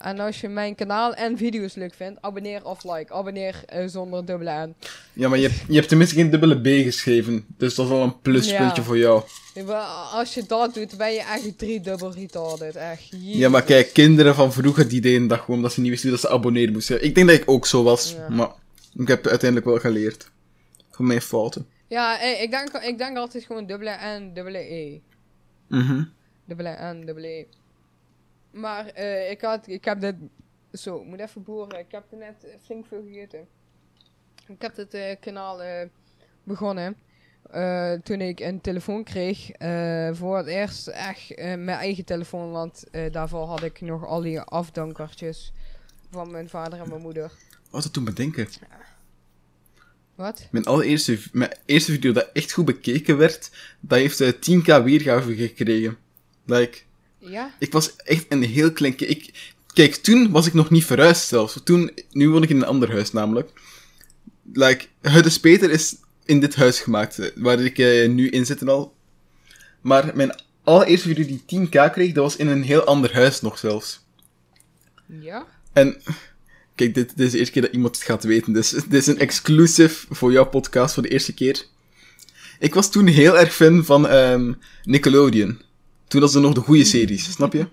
[0.00, 3.12] En als je mijn kanaal en video's leuk vindt, abonneer of like.
[3.12, 4.74] Abonneer eh, zonder dubbele N.
[5.12, 7.44] Ja, maar je hebt, je hebt tenminste geen dubbele B geschreven.
[7.56, 8.82] Dus dat is wel een pluspuntje Ja.
[8.82, 9.22] voor jou.
[10.12, 12.76] Als je dat doet, ben je echt drie dubbel retarded.
[12.76, 13.08] Echt.
[13.10, 16.20] Ja, maar kijk, kinderen van vroeger die deden dat gewoon omdat ze niet wisten dat
[16.20, 17.04] ze abonneren moesten.
[17.04, 18.28] Ik denk dat ik ook zo was, Ja.
[18.28, 18.48] maar
[18.94, 20.30] ik heb uiteindelijk wel geleerd.
[20.90, 21.66] Van mijn fouten.
[21.88, 25.00] Ja, eh, ik denk, ik denk altijd gewoon dubbele N, dubbele E.
[25.68, 26.02] Mhm.
[26.44, 27.46] Dubbele N, dubbele E.
[28.50, 30.14] Maar eh, ik, had, ik heb dit...
[30.72, 31.78] Zo, ik moet even boeren.
[31.78, 33.46] Ik heb er net flink veel gegeten.
[34.46, 35.88] Ik heb dit eh, kanaal eh,
[36.42, 36.96] begonnen.
[38.02, 39.50] toen ik een telefoon kreeg.
[40.16, 42.50] voor het eerst echt mijn eigen telefoon.
[42.50, 45.52] Want daarvoor had ik nog al die afdankertjes.
[46.10, 47.32] Van mijn vader en mijn moeder.
[47.70, 48.48] Wat dat toen bedenken.
[50.20, 50.48] Wat?
[50.50, 55.34] Mijn allereerste mijn eerste video dat echt goed bekeken werd, dat heeft eh, 10k weergave
[55.34, 55.98] gekregen.
[56.44, 56.78] Like,
[57.20, 57.54] Ja?
[57.58, 59.30] ik was echt een heel klein ik
[59.72, 61.60] Kijk, toen was ik nog niet verhuisd zelfs.
[61.64, 63.50] Toen, nu woon ik in een ander huis namelijk.
[64.52, 68.46] Like, het is Peter is in dit huis gemaakt, eh, waar ik eh, nu in
[68.46, 68.94] zit en al.
[69.80, 73.58] Maar mijn allereerste video die 10k kreeg, dat was in een heel ander huis nog
[73.58, 74.00] zelfs.
[75.06, 75.46] Ja?
[75.72, 76.02] En
[76.74, 78.52] kijk, dit, dit is de eerste keer dat iemand het gaat weten.
[78.52, 81.64] Dus dit is een exclusive voor jouw podcast voor de eerste keer.
[82.58, 84.52] Ik was toen heel erg fan van ehm,
[84.82, 85.60] Nickelodeon.
[86.10, 87.66] Toen hadden ze nog de goede series, snap je?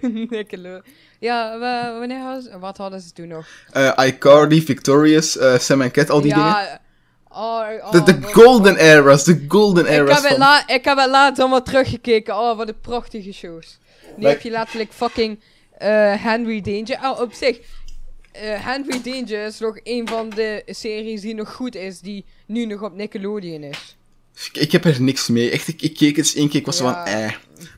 [0.30, 0.82] Nickelodeon.
[1.20, 2.58] Ja, wa- wanneer hadden ze...
[2.58, 3.46] Wat hadden ze toen nog?
[4.06, 6.46] ICarly, Victorious, eh, Sam en Cat, al die dingen.
[6.48, 6.80] ja,
[7.28, 10.38] Oh, oh, De, golden eras, de golden Ik eras heb, het van...
[10.38, 12.34] la ik heb het laatst allemaal teruggekeken.
[12.38, 13.78] Oh, wat een prachtige shows.
[14.16, 15.40] Nu heb je letterlijk fucking
[15.78, 15.88] eh,
[16.24, 16.98] Henry Danger.
[17.10, 17.58] Oh, op zich.
[18.42, 22.00] Henry Danger is nog een van de series die nog goed is.
[22.00, 23.96] Die nu nog op Nickelodeon is.
[24.52, 25.50] Ik, ik heb er niks mee.
[25.50, 27.04] Echt, ik, ik keek eens één keer, ik was Ja.
[27.04, 27.32] van eh.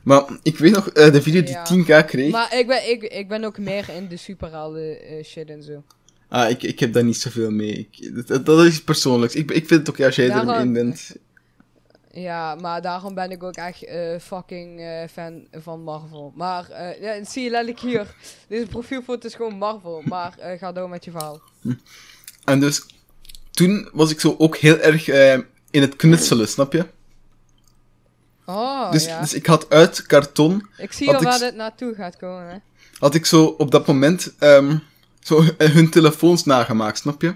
[0.07, 1.65] Maar ik weet nog, eh, de video die Ja.
[1.65, 2.31] 10k kreeg...
[2.31, 5.83] Maar ik ben, ik, ik ben ook meer in de superhelden eh, shit en zo.
[6.29, 7.89] Ah, ik, ik heb daar niet zoveel mee.
[7.91, 9.35] Ik, dat, dat is persoonlijks.
[9.35, 11.15] Ik, ik vind het ook, ja, als jij Daarom- er in bent...
[12.11, 16.33] Ja, maar daarom ben ik ook echt eh, fucking fan van Marvel.
[16.35, 16.67] Maar,
[17.01, 18.15] ja, zie je letterlijk hier.
[18.49, 20.01] Deze profielfoto is gewoon Marvel.
[20.05, 21.41] Maar ga door met je verhaal.
[22.45, 22.85] En dus,
[23.51, 25.07] toen was ik zo ook heel erg
[25.71, 26.85] in het knutselen, snap je?
[28.49, 29.19] Oh, dus, ja.
[29.19, 32.57] dus ik had uit karton, Ik zie al ik waar dit naartoe gaat komen, hè.
[32.99, 34.77] had ik zo op dat moment ehm,
[35.19, 37.35] zo hun telefoons nagemaakt, snap je?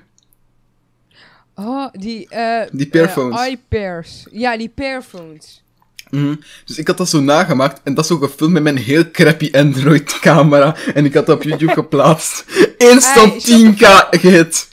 [1.56, 2.30] Oh, die...
[2.30, 4.26] eh Die eh, iPairs.
[4.32, 5.63] Ja, die pairphones.
[6.10, 6.36] Mhm.
[6.65, 10.76] Dus ik had dat zo nagemaakt en dat zo gefilmd met mijn heel crappy Android-camera.
[10.93, 12.45] En ik had dat op YouTube geplaatst.
[12.78, 14.67] Instant Hey, shut 10k gehit.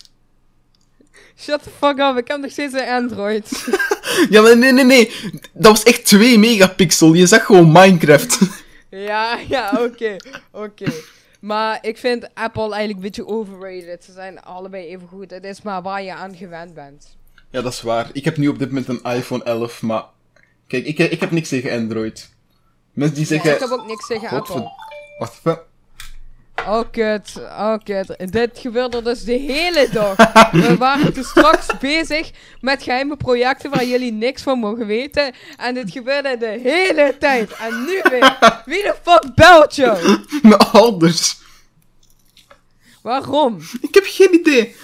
[1.39, 3.51] Shut the fuck up, ik heb nog steeds een Android.
[4.31, 5.13] Ja, maar nee, nee, nee.
[5.53, 7.13] Dat was echt 2 megapixel.
[7.13, 8.39] Je zag gewoon Minecraft.
[8.91, 10.17] ja, ja, oké.
[10.53, 10.93] Oké.
[11.41, 14.05] Maar ik vind Apple eigenlijk een beetje overrated.
[14.05, 15.31] Ze zijn allebei even goed.
[15.31, 17.17] Het is maar waar je aan gewend bent.
[17.51, 18.11] Ja, dat is waar.
[18.13, 20.05] Ik heb nu op dit moment een iPhone 11, maar...
[20.67, 22.29] Kijk, ik, ik heb niks tegen Android.
[22.93, 23.53] Mensen die Ja, zeggen...
[23.53, 24.71] ik heb ook niks tegen Apple.
[25.19, 25.59] Wacht even.
[26.67, 28.33] Oh kut, oh kut.
[28.33, 30.17] Dit gebeurde dus de hele dag.
[30.67, 35.35] We waren toen straks bezig met geheime projecten waar jullie niks van mogen weten.
[35.57, 37.53] En dit gebeurde de hele tijd.
[37.57, 38.39] En nu weer.
[38.65, 40.19] Wie de fuck belt jou?
[40.43, 41.37] Mijn ouders.
[43.03, 43.59] Waarom?
[43.81, 44.77] Ik heb geen idee.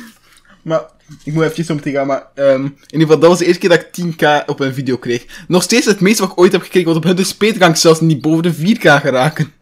[0.62, 0.82] Maar,
[1.24, 2.26] ik moet even zo meteen gaan, maar...
[2.34, 4.96] ehm, in ieder geval, dat was de eerste keer dat ik 10k op een video
[4.96, 5.44] kreeg.
[5.48, 8.20] Nog steeds het meeste wat ik ooit heb gekregen, want op hun ik zelfs niet
[8.20, 9.53] boven de 4k geraken.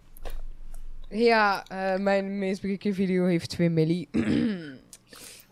[1.12, 4.08] Ja, eh, mijn meest bekeken video heeft 2 milli.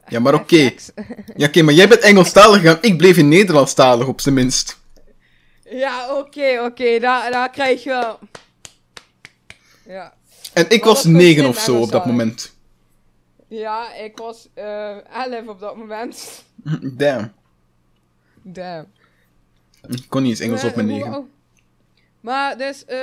[0.09, 0.70] Ja, maar oké.
[1.37, 4.79] Ja, oké, maar jij bent Engelstalig gegaan, ik bleef in Nederlandstalig op zijn minst.
[5.70, 6.99] Ja, oké, oké.
[6.99, 8.18] Daar, daar krijg je wel...
[9.87, 10.14] Ja.
[10.53, 12.55] En ik Maar was wat 9 kost of zo op dat moment.
[13.49, 14.96] Ja, ik was eh
[15.27, 16.44] 11 op dat moment.
[16.99, 17.33] Damn.
[18.42, 18.87] Damn.
[19.88, 21.29] Ik kon niet eens Engels op mijn Eh, hoe- 9.
[22.21, 22.97] Maar dus, eh,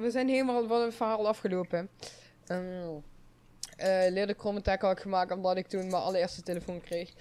[0.00, 1.88] we zijn helemaal van het verhaal afgelopen.
[2.48, 3.02] Um,
[3.76, 7.12] eh leerde Chromatech had ik gemaakt omdat ik toen mijn allereerste telefoon kreeg.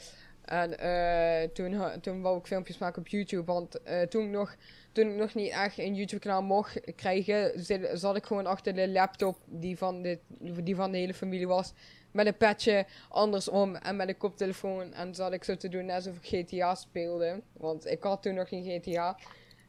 [0.46, 3.44] En eh, toen, toen wou ik filmpjes maken op YouTube.
[3.44, 4.56] Want toen, ik nog,
[4.92, 7.66] toen ik nog niet echt een YouTube kanaal mocht krijgen,
[7.98, 11.74] zat ik gewoon achter de laptop die van de, die van de hele familie was.
[12.14, 14.94] Met een petje andersom en met een koptelefoon.
[14.94, 17.42] En zat ik zo te doen alsof ik GTA speelde.
[17.54, 19.18] Want ik had toen nog geen GTA.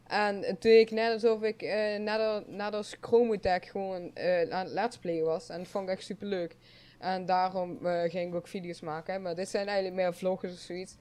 [0.06, 4.50] En toen deed ik net alsof ik eh net, al- net als Chromotech gewoon eh,
[4.50, 5.48] aan het let's playen was.
[5.48, 6.56] En dat vond ik echt super leuk.
[6.98, 9.22] En daarom eh, ging ik ook video's maken.
[9.22, 10.96] Maar dit zijn eigenlijk meer vloggers of zoiets.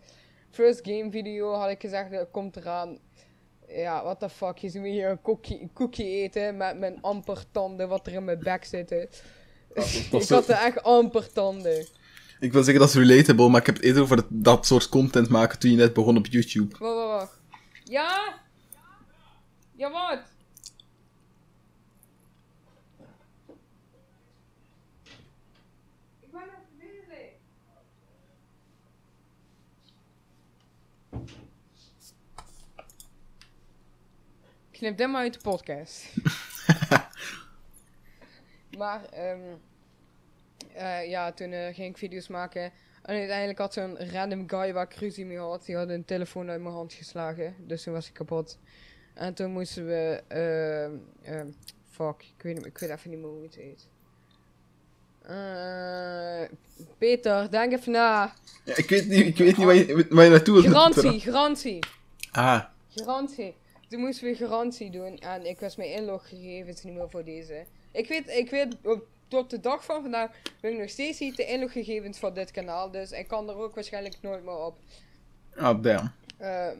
[0.51, 2.97] First game video had ik gezegd, dat komt eraan.
[3.67, 7.43] Ja, what the fuck, je ziet me hier een cookie, cookie eten met mijn amper
[7.51, 9.01] tanden wat er in mijn bek zitten.
[10.11, 11.85] ik zo- had er echt amper tanden.
[12.39, 14.89] Ik wil zeggen dat is relatable, maar ik heb het eerder over dat, dat soort
[14.89, 16.75] content maken toen je net begon op YouTube.
[16.79, 17.39] Wacht, wacht, wacht.
[17.83, 18.41] Ja?
[19.83, 20.19] Ja, wat?
[26.19, 27.33] Ik ben even bezig.
[34.71, 36.15] Knip dit maar uit de podcast.
[38.77, 39.39] maar, ehm
[40.73, 42.71] eh, ja, toen eh, ging ik video's maken.
[43.01, 46.49] En uiteindelijk had zo'n random guy waar ik ruzie mee had, die had een telefoon
[46.49, 47.55] uit mijn hand geslagen.
[47.59, 48.57] Dus toen was ik kapot.
[49.13, 50.91] En toen moesten we, ehm
[51.33, 51.47] ehm,
[51.89, 53.87] fuck, ik weet, ik weet even niet meer hoe het heet.
[55.21, 56.57] Eh,
[56.97, 58.33] Peter, denk even na.
[58.63, 60.67] Ja, ik weet niet, ik weet niet waar, je, waar je naartoe wilt.
[60.67, 61.79] Garantie, garantie,
[62.31, 62.63] Ah,
[62.95, 63.55] garantie.
[63.89, 67.65] Toen moesten we garantie doen en ik was mijn inloggegevens niet meer voor deze.
[67.91, 68.75] Ik weet, ik weet,
[69.27, 72.91] tot de dag van vandaag weet ik nog steeds niet de inloggegevens van dit kanaal.
[72.91, 74.77] Dus ik kan er ook waarschijnlijk nooit meer op.
[75.55, 76.11] ah damn.
[76.37, 76.77] Ehm,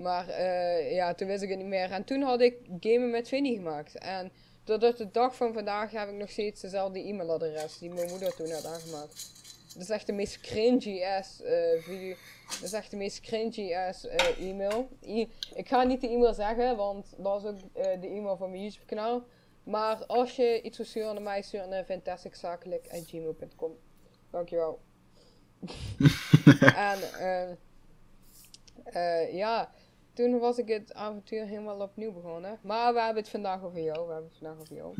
[0.00, 1.90] maar eh, ja, toen wist ik het niet meer.
[1.90, 3.98] En toen had ik Gamen met Vinnie gemaakt.
[3.98, 4.32] En
[4.64, 8.34] tot op de dag van vandaag heb ik nog steeds dezelfde e-mailadres die mijn moeder
[8.36, 9.28] toen had aangemaakt.
[9.74, 12.14] Dat is echt de meest cringy ass eh, video.
[12.48, 14.88] Dat is echt de meest cringy ass eh, e-mail.
[15.06, 18.50] I- ik ga niet de e-mail zeggen, want dat is ook eh, de e-mail van
[18.50, 19.22] mijn YouTube kanaal.
[19.64, 23.76] Maar als je iets wil sturen naar mij, stuur naar fantasticzakelijk.gmail.com.
[24.30, 24.80] Dankjewel.
[26.74, 26.98] en
[28.84, 29.70] eh, ja,
[30.20, 32.58] toen was ik het avontuur helemaal opnieuw begonnen.
[32.62, 34.06] Maar we hebben het vandaag over jou.
[34.06, 34.94] We hebben het vandaag over jou.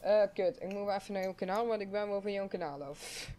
[0.00, 2.82] Eh, kut, ik moet even naar jouw kanaal, want ik ben wel van jouw kanaal
[2.82, 3.30] af.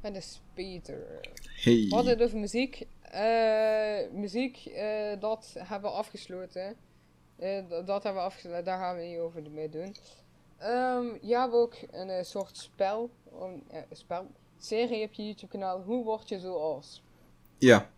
[0.00, 0.22] En de
[0.54, 1.20] Peter.
[1.42, 1.86] Hey.
[1.88, 2.86] Hadden het over muziek.
[3.00, 6.76] Eh, muziek, eh, dat hebben we afgesloten.
[7.84, 9.96] Dat hebben we afgesloten, daar gaan we niet over mee doen.
[10.58, 13.62] Ehm je hebt ook een soort spel, een
[13.92, 14.26] spel,
[14.58, 15.82] serie op je YouTube kanaal.
[15.82, 17.02] Hoe word je zoals?
[17.58, 17.90] Ja.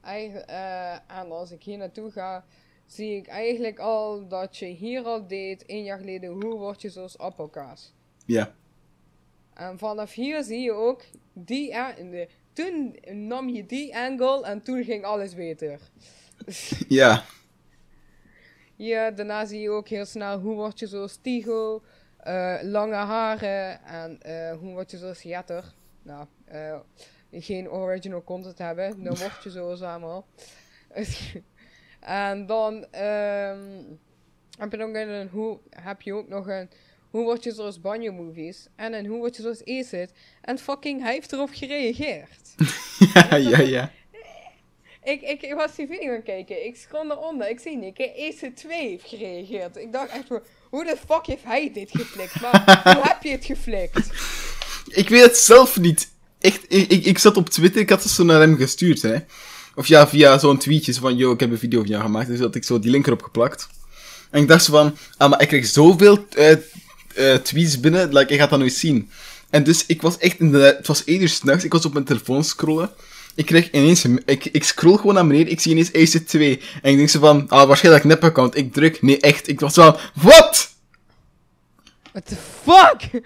[0.00, 2.44] Eigen, eh, en als ik hier naartoe ga,
[2.86, 6.88] zie ik eigenlijk al dat je hier al deed, één jaar geleden, hoe word je
[6.88, 7.92] zoals appelkaas.
[8.26, 8.54] Ja.
[9.54, 11.70] En vanaf hier zie je ook, die,
[12.10, 12.96] de, toen
[13.28, 15.80] nam je die angle en toen ging alles beter.
[16.88, 17.24] Ja.
[18.76, 21.82] hier, daarna zie je ook heel snel hoe word je zoals Tigo.
[22.18, 23.84] eh, lange haren.
[23.84, 25.64] En eh, hoe word je zoals Jetter.
[26.02, 26.78] Nou, eh,
[27.32, 29.04] geen original content hebben.
[29.04, 30.26] Dan word je zoals allemaal.
[32.00, 33.82] en dan ehm,
[34.58, 36.70] heb, je nog een, hoe, heb je ook nog een...
[37.10, 38.66] Hoe word je zoals Banjo Movies?
[38.76, 40.12] En een hoe word je zoals Acid?
[40.40, 42.54] En fucking, hij heeft erop gereageerd.
[43.14, 43.92] ja, ja, ja.
[45.02, 46.66] Ik, ik, ik was die video aan kijken.
[46.66, 47.48] Ik scroll eronder.
[47.48, 47.98] Ik zie Nick.
[47.98, 49.76] EC2 heeft gereageerd.
[49.76, 50.28] Ik dacht echt,
[50.70, 52.40] hoe de fuck heeft hij dit geflikt?
[52.40, 54.06] Maar hoe heb je het geflikt?
[54.88, 56.10] Ik weet het zelf niet.
[56.40, 59.16] Echt, ik, ik, ik zat op Twitter, ik had het zo naar hem gestuurd, hè.
[59.74, 62.28] Of ja, via zo'n tweetje van, yo, ik heb een video van jou gemaakt.
[62.28, 63.68] Dus had ik zo die link erop geplakt.
[64.30, 68.40] En ik dacht zo van, ah, maar ik kreeg zoveel eh, tweets binnen, like, ik
[68.40, 69.10] ga dat nooit zien.
[69.50, 71.92] En dus ik was echt in de, het was 1 uur s'nachts, ik was op
[71.92, 72.90] mijn telefoon scrollen.
[73.34, 76.38] Ik kreeg ineens, een- ik, ik scroll gewoon naar beneden, ik zie ineens AC2.
[76.82, 78.56] En ik denk zo van, ah, waarschijnlijk nep-account.
[78.56, 79.48] Ik druk, nee, echt.
[79.48, 80.70] Ik was van, wat?
[82.12, 83.22] What the fuck?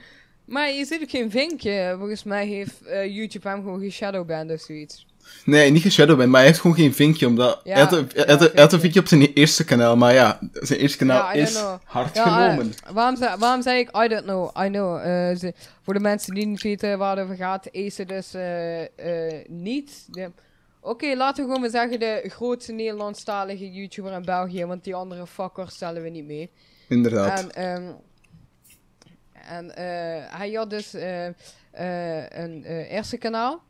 [0.52, 1.94] Maar je ziet ook geen vinkje.
[1.98, 5.06] Volgens mij heeft eh, YouTube hem gewoon geshadowband of zoiets.
[5.44, 7.60] Nee, niet geshadowband, maar hij heeft gewoon geen vinkje, omdat...
[7.64, 9.00] Ja, hij, had een, hij, had hij had een vinkje.
[9.00, 12.72] op zijn eerste kanaal, maar ja, zijn eerste kanaal Ja, is hard genomen.
[12.86, 14.64] eh, waarom, zei, waarom zei ik I don't know?
[14.64, 14.96] I know.
[14.96, 18.34] Eh, ze- voor de mensen die niet weten waar het over gaat, is het dus
[19.48, 20.06] niet.
[20.80, 25.26] Oké, laten we gewoon maar zeggen de grootste Nederlandstalige YouTuber in België, want die andere
[25.26, 26.50] fuckers stellen we niet mee.
[26.88, 27.46] Inderdaad.
[27.46, 27.82] En, ehm,
[29.42, 33.62] en eh, hij had dus eh, eh, een eerste kanaal.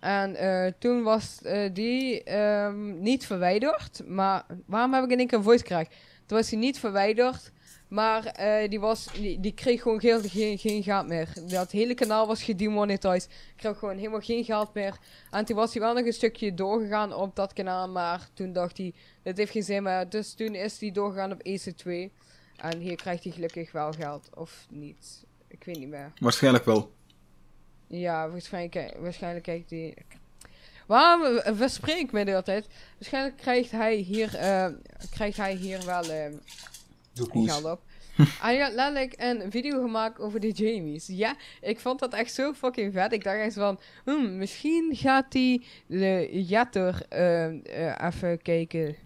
[0.00, 0.36] En
[0.78, 1.38] toen was
[1.72, 4.02] die ehm, niet verwijderd.
[4.06, 5.86] Maar waarom heb ik in één keer een voice crack?
[6.26, 7.52] Toen was hij niet verwijderd.
[7.88, 8.34] Maar
[8.68, 9.08] die, was,
[9.38, 11.28] die, kreeg gewoon geen, geen, geen geld meer.
[11.48, 13.28] Dat hele kanaal was gedemonetized.
[13.56, 14.96] Kreeg gewoon helemaal geen geld meer.
[15.30, 17.88] En toen was hij wel nog een stukje doorgegaan op dat kanaal.
[17.88, 20.08] Maar toen dacht hij, dit heeft geen zin meer.
[20.08, 22.10] Dus toen is hij doorgegaan op EC2.
[22.56, 24.28] En hier krijgt hij gelukkig wel geld.
[24.34, 25.24] Of niet.
[25.48, 26.12] Ik weet niet meer.
[26.20, 26.92] Waarschijnlijk wel.
[27.86, 29.94] Ja, waarschijnlijk, waarschijnlijk krijgt hij...
[30.86, 32.66] Waarom eh, verspreek ik me de hele tijd?
[32.98, 34.66] Waarschijnlijk krijgt hij hier, eh,
[35.10, 36.32] krijgt hij hier wel eh,
[37.44, 37.80] geld op.
[38.40, 41.06] Hij had letterlijk een video gemaakt over de Jamies.
[41.06, 43.12] Ja, ik vond dat echt zo fucking vet.
[43.12, 47.46] Ik dacht echt van, hmm, misschien gaat hij de Jetter eh,
[47.88, 48.96] eh, even kijken.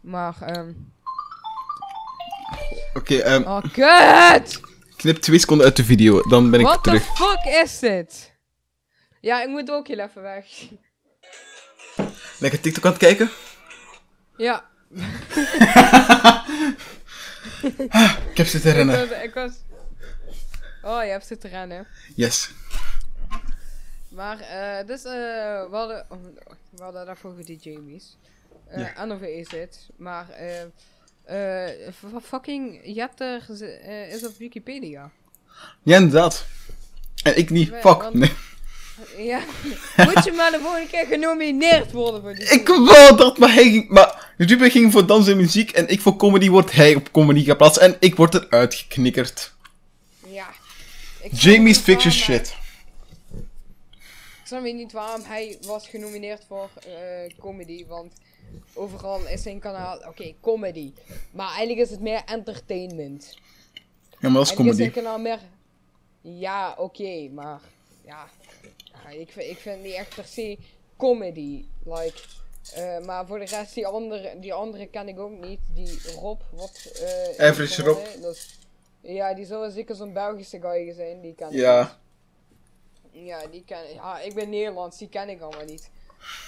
[0.00, 0.72] Maar, ehm
[2.94, 4.60] Oké, ehm, oh kut!
[4.96, 7.16] knip twee seconden uit de video, dan ben ik What the terug.
[7.16, 8.32] fuck is dit?
[9.20, 10.46] Ja, ik moet ook heel even weg.
[12.38, 13.30] Lekker TikTok aan het kijken?
[14.36, 14.64] Ja,
[18.30, 19.08] Ik heb zitten ik rennen.
[19.08, 19.52] was, ik was...
[20.82, 21.86] Oh, je hebt zitten rennen.
[22.14, 22.50] Yes.
[24.08, 26.06] Maar, eh, dus, eh, we hadden...
[26.08, 26.18] oh,
[26.70, 28.16] we hadden daarvoor die Jamies.
[28.76, 28.94] Ja.
[28.94, 29.88] En over is het.
[29.96, 30.64] Maar, eh...
[31.28, 35.10] eh, fucking Jetter eh, is op Wikipedia.
[35.82, 36.46] Ja, inderdaad.
[37.22, 37.70] En ik niet.
[37.70, 38.02] Nee, Fuck.
[38.02, 38.32] want- Nee.
[39.16, 39.40] Ja,
[40.04, 43.62] moet je maar de volgende keer genomineerd worden voor die Ik wou dat, maar hij
[43.62, 43.88] ging...
[43.88, 47.44] Maar Ruben ging voor dans en muziek en ik voor comedy wordt hij op comedy
[47.44, 49.52] geplaatst en ik word eruit geknikkerd.
[50.28, 50.46] Ja.
[51.30, 52.56] Jamie's Fiction shit.
[54.40, 58.12] Ik snap niet waarom hij was genomineerd voor eh, comedy, want
[58.74, 60.92] overal is zijn kanaal, oké, comedy.
[61.30, 63.36] Maar eigenlijk is het meer entertainment.
[64.20, 64.90] Ja, maar dat is Eigenlijk is zijn comedy.
[64.90, 65.38] kanaal meer,
[66.20, 67.60] ja, oké, maar
[68.04, 68.28] ja,
[69.04, 70.58] ja, ik, vind, ik vind niet echt per se
[70.96, 72.20] comedy, like,
[72.74, 76.40] eh, maar voor de rest, die andere, die andere ken ik ook niet, die Rob,
[76.52, 76.90] wat,
[77.36, 77.82] eh, Average.
[77.82, 77.98] Rob.
[79.00, 81.96] Ja, die zou zeker zo'n Belgische guy zijn, die ken ik Ja.
[83.12, 83.26] niet.
[83.26, 83.94] Ja, die ken ik.
[83.94, 85.90] Ja, ik ben Nederlands, die ken ik allemaal niet.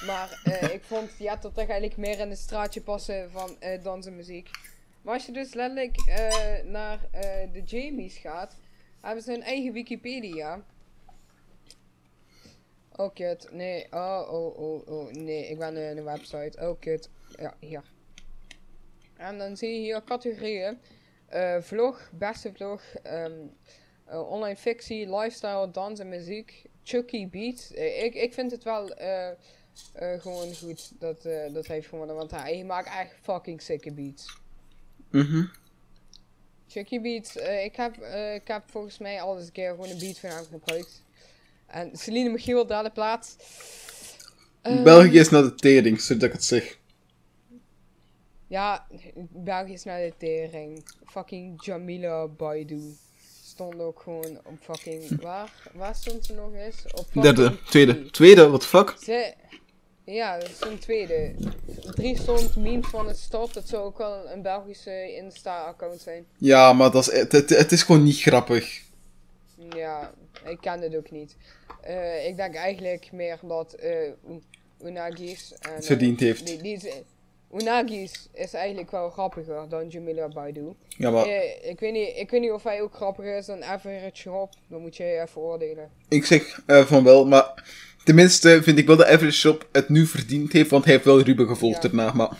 [0.07, 4.07] Maar eh, ik vond ja, dat eigenlijk meer in het straatje passen van eh dans
[4.07, 4.51] en muziek.
[5.03, 7.01] Maar als je dus letterlijk eh, naar
[7.53, 8.57] de Jamies gaat,
[9.01, 10.65] hebben ze hun eigen Wikipedia.
[12.97, 16.59] Oh kut, nee, oh, oh, oh, oh, nee, ik ben een website.
[16.61, 17.83] Oh kut, ja, hier.
[19.17, 20.79] En dan zie je hier categorieën.
[21.61, 23.33] Vlog, beste vlog, ehm,
[24.11, 27.71] eh, online fictie, lifestyle, dans en muziek, Chucky Beat.
[27.75, 28.89] Eh, ik, ik vind het wel
[29.93, 33.93] eh, gewoon goed dat, eh, dat hij heeft gewonnen, want hij maakt echt fucking sikke
[33.93, 34.39] beats.
[35.11, 35.45] Mhm.
[36.69, 37.97] Chucky Beats, eh, ik, heb,
[38.35, 41.03] ik heb volgens mij al eens een keer gewoon een beat van hem gebruikt.
[41.67, 43.37] En Celine Michiel, derde plaats.
[44.63, 46.79] België is naar de tering, zodat ik het zeg.
[48.47, 48.87] Ja,
[49.31, 50.85] België is naar de tering.
[51.05, 52.97] Fucking Jamila Baidu.
[53.61, 55.21] Stond ook gewoon op fucking...
[55.23, 55.53] Waar?
[55.73, 56.85] Waar stond ze nog eens?
[56.95, 57.93] Op Derde, tweede.
[57.95, 58.11] twee.
[58.11, 58.97] Tweede, what the fuck?
[59.03, 59.35] Ze...
[60.05, 61.35] Ja, dat is een tweede.
[61.95, 63.55] Drie stond memes van het stad.
[63.55, 66.27] Dat zou ook wel een Belgische Insta-account zijn.
[66.39, 68.83] Ja, maar dat is, het, het, het is gewoon niet grappig.
[69.75, 70.13] Ja,
[70.45, 71.37] ik ken het ook niet.
[71.81, 74.43] Eh, ik denk eigenlijk meer dat eh U-
[74.85, 75.55] Unagis...
[75.59, 76.63] En, verdiend eh, heeft.
[76.63, 76.81] Die,
[77.55, 80.73] Unagis is eigenlijk wel grappiger dan Jamila Baidu.
[80.89, 83.65] Ja, maar Eh, ik, weet niet, ik weet niet of hij ook grappiger is dan
[83.65, 84.53] Average Shop.
[84.69, 85.91] Dan moet je even oordelen.
[86.09, 87.65] ik zeg eh, van wel, maar
[88.05, 91.21] tenminste vind ik wel dat Average Shop het nu verdiend heeft, want hij heeft wel
[91.21, 91.89] Ruben gevolgd Ja.
[91.89, 92.13] daarna.
[92.13, 92.37] Maar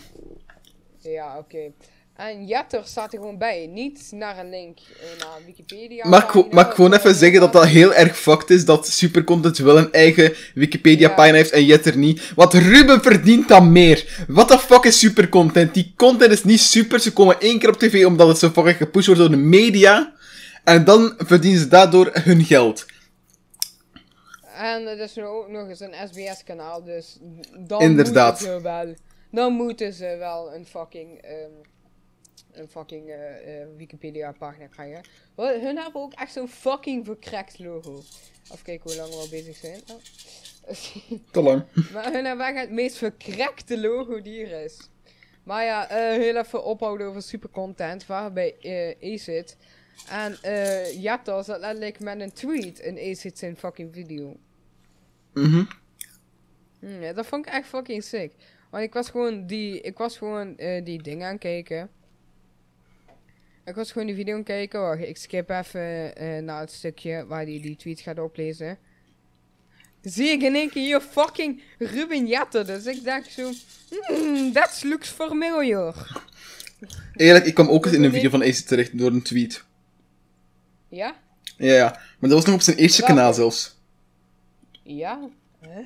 [0.97, 1.71] Ja, oké.
[2.29, 3.67] En Jetter staat er gewoon bij.
[3.71, 6.07] Niet naar een link eh, naar Wikipedia.
[6.07, 8.87] Mag ik, pagina, mag ik gewoon even zeggen dat dat heel erg fucked is dat
[8.87, 12.31] Supercontent wel een eigen Wikipedia-pagina heeft en Jetter niet?
[12.35, 14.25] Want Ruben verdient dan meer.
[14.27, 15.73] What the fuck is Supercontent?
[15.73, 18.77] Die content is niet super, ze komen één keer op tv omdat het zo fucking
[18.77, 20.13] gepusht wordt door de media.
[20.63, 22.85] En dan verdienen ze daardoor hun geld.
[24.55, 27.17] En het is nu ook nog eens een SBS-kanaal, dus
[27.57, 28.39] dan Inderdaad.
[28.39, 28.95] moeten ze wel.
[29.31, 31.51] Dan moeten ze wel een fucking, ehm,
[32.53, 35.01] een fucking eh, eh, Wikipedia-pagina krijgen.
[35.35, 38.03] Wel, Hun hebben ook echt zo'n fucking verkrekt logo.
[38.43, 39.81] Even kijken hoe lang we al bezig zijn.
[39.91, 40.01] Oh.
[41.31, 41.63] Te lang.
[41.93, 44.89] maar hun hebben echt het meest verkrekte logo die er is.
[45.43, 49.57] Maar ja, eh, heel even ophouden over supercontent, waarbij eh Acid.
[50.09, 54.37] En eh Jetta zat letterlijk met een tweet in Acid zijn fucking video.
[55.33, 55.63] Mhm.
[56.79, 58.33] Hmm, ja, dat vond ik echt fucking sick.
[58.69, 61.89] Want ik was gewoon die, ik was gewoon die dingen aan kijken.
[63.65, 64.81] Ik was gewoon die video aan het kijken.
[64.81, 68.77] Wacht, ik skip even eh, naar het stukje waar hij die tweet gaat oplezen.
[70.01, 72.65] Zie ik in één keer hier fucking Ruben Jetter.
[72.65, 73.51] Dus ik dacht zo,
[73.89, 76.23] hmm, that looks familiar.
[77.15, 79.63] Eerlijk, ik kwam ook eens in een video van Ace terecht door een tweet.
[80.87, 81.15] Ja?
[81.57, 81.89] Ja, ja.
[81.89, 83.15] Maar dat was nog op zijn eerste Welke?
[83.15, 83.77] kanaal zelfs.
[84.83, 85.19] Ja?
[85.61, 85.85] Huh?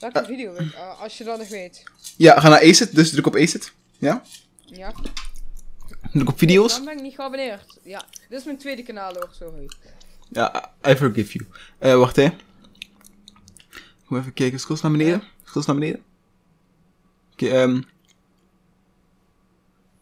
[0.00, 0.54] Welke video?
[0.54, 1.82] Eh, als je dat nog weet.
[2.16, 3.72] Ja, ga naar Acid, dus druk op Acid.
[3.98, 4.22] Ja?
[4.64, 4.92] Ja?
[6.18, 6.74] Druk op video's.
[6.74, 7.78] Dan ben ik niet geabonneerd.
[7.82, 9.68] Ja, dit is mijn tweede kanaal hoor, sorry.
[10.28, 11.48] Ja, I forgive you.
[11.78, 12.24] Eh, wacht hè.
[12.24, 15.20] Ik moet even kijken, scroll eens naar beneden.
[15.20, 16.02] Scroll eens naar beneden.
[17.32, 17.80] Oké, ehm.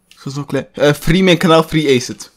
[0.09, 0.67] Scroll eens nog klein.
[0.73, 2.31] Eh, free mijn kanaal, free Acid.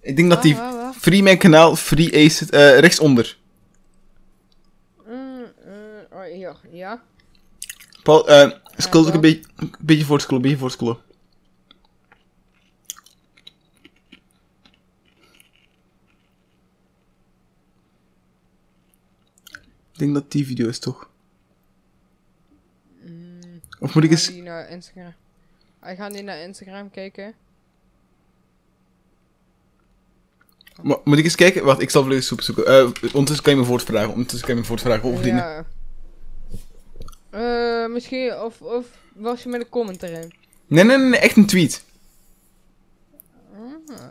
[0.00, 0.56] Ik denk dat die...
[0.56, 0.92] Waar?
[0.94, 2.50] Free mijn kanaal, free Acid.
[2.50, 3.36] eh rechtsonder.
[5.06, 7.02] Mm, mm, oh, hier, ja.
[8.02, 11.05] Paul, eh, scroll ook Ja, een beetje, een beetje voorscrollen, een beetje voorscrollen.
[19.96, 21.10] Ik denk dat die video is, toch?
[23.02, 24.26] Mm, Of moet ik eens...
[24.26, 25.14] die naar Instagram.
[25.86, 27.34] Ik ga niet naar Instagram kijken.
[30.82, 31.64] Mo- Moet ik eens kijken?
[31.64, 32.66] Wacht, ik zal even eens zoeken.
[32.66, 34.10] Eh, ondertussen kan je me voortvragen.
[34.10, 35.26] Ondertussen kan je me voortvragen over.
[35.26, 35.64] Ja.
[37.30, 40.32] Eh, misschien, of, of was je met een comment erin?
[40.66, 41.84] Nee, nee, nee, nee, echt een tweet.
[43.88, 44.04] Ah.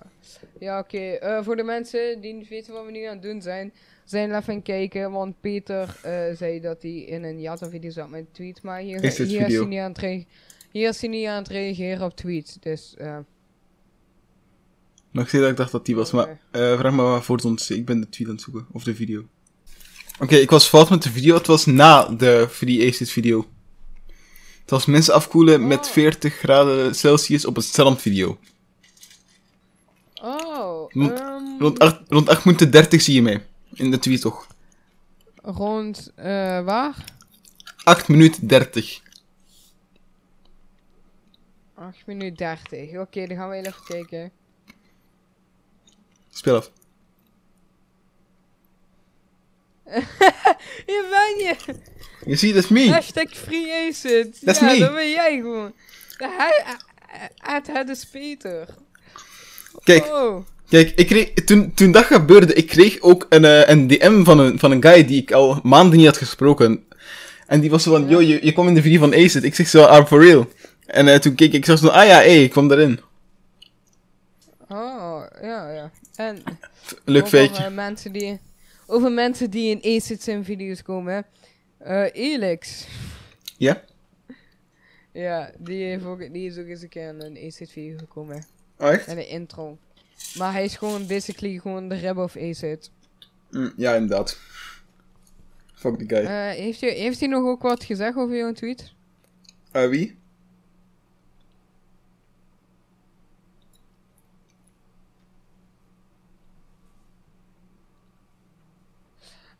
[0.59, 0.97] Ja, oké.
[0.97, 3.73] Eh, voor de mensen die niet weten wat we nu aan het doen zijn,
[4.05, 5.11] zijn even aan het kijken.
[5.11, 8.61] Want Peter eh, zei dat hij in een Jata-video zat met tweet.
[8.61, 10.23] Maar hier, Is hier, is hij niet aan het rea-
[10.71, 12.57] hier is hij niet aan het reageren op tweets.
[12.59, 13.17] Dus, eh
[15.11, 17.69] Nog steeds dat ik dacht dat die was, maar eh, vraag me maar voor ons.
[17.71, 19.25] Ik ben de tweet aan het zoeken, of de video.
[20.19, 21.35] Oké, ik was fout met de video.
[21.35, 23.45] Het was na de Free Acid video.
[24.61, 25.91] Het was mensen afkoelen met Oh.
[25.91, 28.37] 40 graden Celsius op een strandvideo.
[30.21, 33.45] Oh, Rond- ehm, Rond 8, rond 8 minuten 30 zie je mij.
[33.75, 34.47] In de tweet toch?
[35.45, 36.95] rond, eh, waar?
[37.83, 39.01] 8 minuten 30.
[41.73, 42.97] 8 minuten 30.
[42.97, 44.31] Oké, dan gaan we even kijken.
[46.29, 46.71] Speel af.
[50.85, 51.55] Hier ben je!
[52.25, 52.89] Je ziet, dat is me.
[52.89, 54.45] Hashtag free acid.
[54.45, 54.79] Dat is ja, me.
[54.79, 55.73] dat ben jij gewoon.
[56.17, 56.77] Hij,
[57.37, 58.67] het, het is Peter.
[59.83, 60.45] Kijk, Oh.
[60.69, 64.39] Kijk, ik kreeg, toen, toen dat gebeurde, ik kreeg ook een, eh, een DM van
[64.39, 66.83] een, van een guy die ik al maanden niet had gesproken.
[67.47, 69.43] En die was zo van, yo, je, je kwam in de video van Acid.
[69.43, 70.47] Ik zeg zo, ah, for real.
[70.85, 72.99] En eh, toen keek ik, zo, ah ja, hey, ik kwam daarin.
[74.69, 75.91] Oh, ja, ja.
[76.15, 76.43] En
[77.03, 77.63] Leuk over, feitje.
[77.63, 78.39] eh, mensen die,
[78.85, 81.25] over mensen die in Acid zijn video's komen.
[81.77, 82.87] Eh Elix.
[83.57, 83.81] Ja?
[85.11, 88.45] Ja, die, heeft ook, die is ook eens een keer in een Acid video gekomen.
[88.77, 89.07] Oh, echt?
[89.07, 89.77] En een intro.
[90.37, 92.91] Maar hij is gewoon basically gewoon de rib of Acid.
[93.51, 94.37] Mm, ja, inderdaad.
[95.73, 96.25] Fuck die guy.
[96.25, 98.93] Eh heeft, hij, heeft hij nog ook wat gezegd over jouw tweet?
[99.71, 100.17] Eh, wie?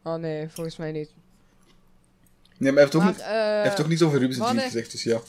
[0.02, 1.10] Oh nee, volgens mij niet.
[2.58, 4.44] Nee, maar hij heeft ook, Maar, niet, eh, hij heeft ook niets over Ruben we
[4.44, 5.20] zijn hadden- tweet gezegd, dus ja.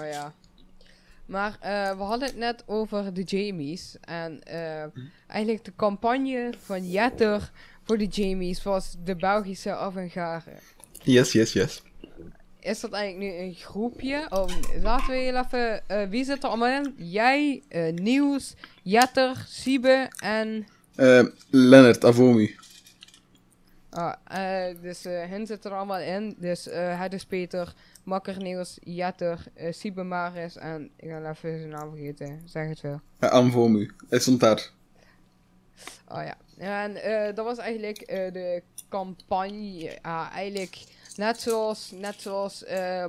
[0.00, 0.34] Oh ja.
[1.26, 3.96] Maar eh, we hadden het net over de Jamies.
[4.00, 5.00] En eh, Hm.
[5.26, 7.50] eigenlijk de campagne van Jetter
[7.82, 10.50] voor de Jamies was de Belgische avant-garde.
[11.02, 11.82] Yes, yes, yes.
[12.60, 14.26] Is dat eigenlijk nu een groepje?
[14.30, 14.48] Oh,
[14.82, 15.88] laten we heel even...
[15.88, 16.94] eh, wie zit er allemaal in?
[16.96, 17.62] Jij,
[17.94, 20.66] Niels, Jetter, Siebe en...
[20.96, 22.56] Eh Lennart Avomu.
[23.90, 24.12] Ah,
[24.82, 26.36] dus hen zitten er allemaal in.
[26.38, 27.74] Dus het is Peter,
[28.06, 30.90] Makker Jetter, eh Siebe Maris en...
[30.96, 32.42] Ik ga even zijn naam vergeten.
[32.44, 33.00] Zeg het wel.
[33.20, 33.90] Uh, Avomu.
[34.08, 34.70] Hij stond daar.
[36.08, 36.36] Oh ja.
[36.58, 39.98] En eh, dat was eigenlijk eh, de campagne.
[40.02, 40.78] Ja, eigenlijk
[41.16, 43.04] net zoals, net zoals eh.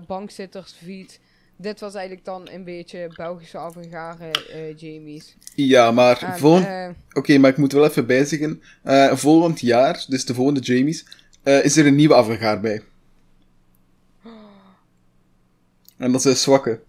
[1.59, 5.35] Dit was eigenlijk dan een beetje Belgische avant-garde eh, Jamies.
[5.55, 6.65] Ja, maar En, volgend...
[6.65, 8.61] eh, Oké, maar ik moet wel even bijzeggen.
[8.83, 11.05] eh volgend jaar, dus de volgende Jamies,
[11.43, 12.81] eh, is er een nieuwe afgaar bij.
[15.97, 16.79] En dat is een zwakke.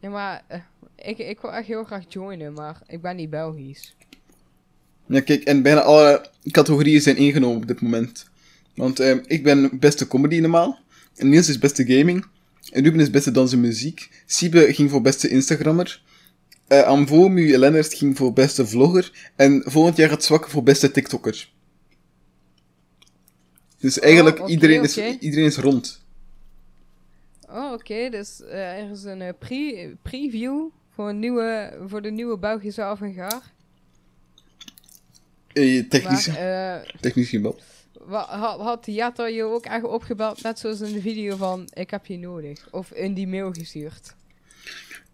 [0.00, 0.60] ja, maar eh,
[0.96, 3.94] ik, ik wil echt heel graag joinen, maar ik ben niet Belgisch.
[5.06, 8.30] Ja, kijk, en bijna alle categorieën zijn ingenomen op dit moment.
[8.74, 10.78] Want eh, ik ben beste comedy normaal.
[11.16, 12.26] En Niels is beste gaming.
[12.70, 14.10] En Ruben is beste dans en muziek.
[14.26, 16.02] Siebe ging voor beste Instagrammer.
[16.66, 19.30] eh Amvomu Lennart ging voor beste vlogger.
[19.36, 21.50] En volgend jaar gaat Zwakke voor beste TikToker.
[23.78, 26.01] Dus eigenlijk, oké, iedereen, is, iedereen is rond.
[27.52, 28.08] Oh, oké.
[28.10, 32.82] Dus eh, er is een eh, pre preview voor, een nieuwe, voor de nieuwe Belgische
[32.82, 33.40] avant-garde.
[35.52, 37.60] Eh, technisch, Maar eh, technisch wel.
[38.04, 41.90] Wa- Had, had Jetter je ook echt opgebeld, net zoals in de video van ik
[41.90, 42.68] heb je nodig?
[42.70, 44.14] Of in die mail gestuurd?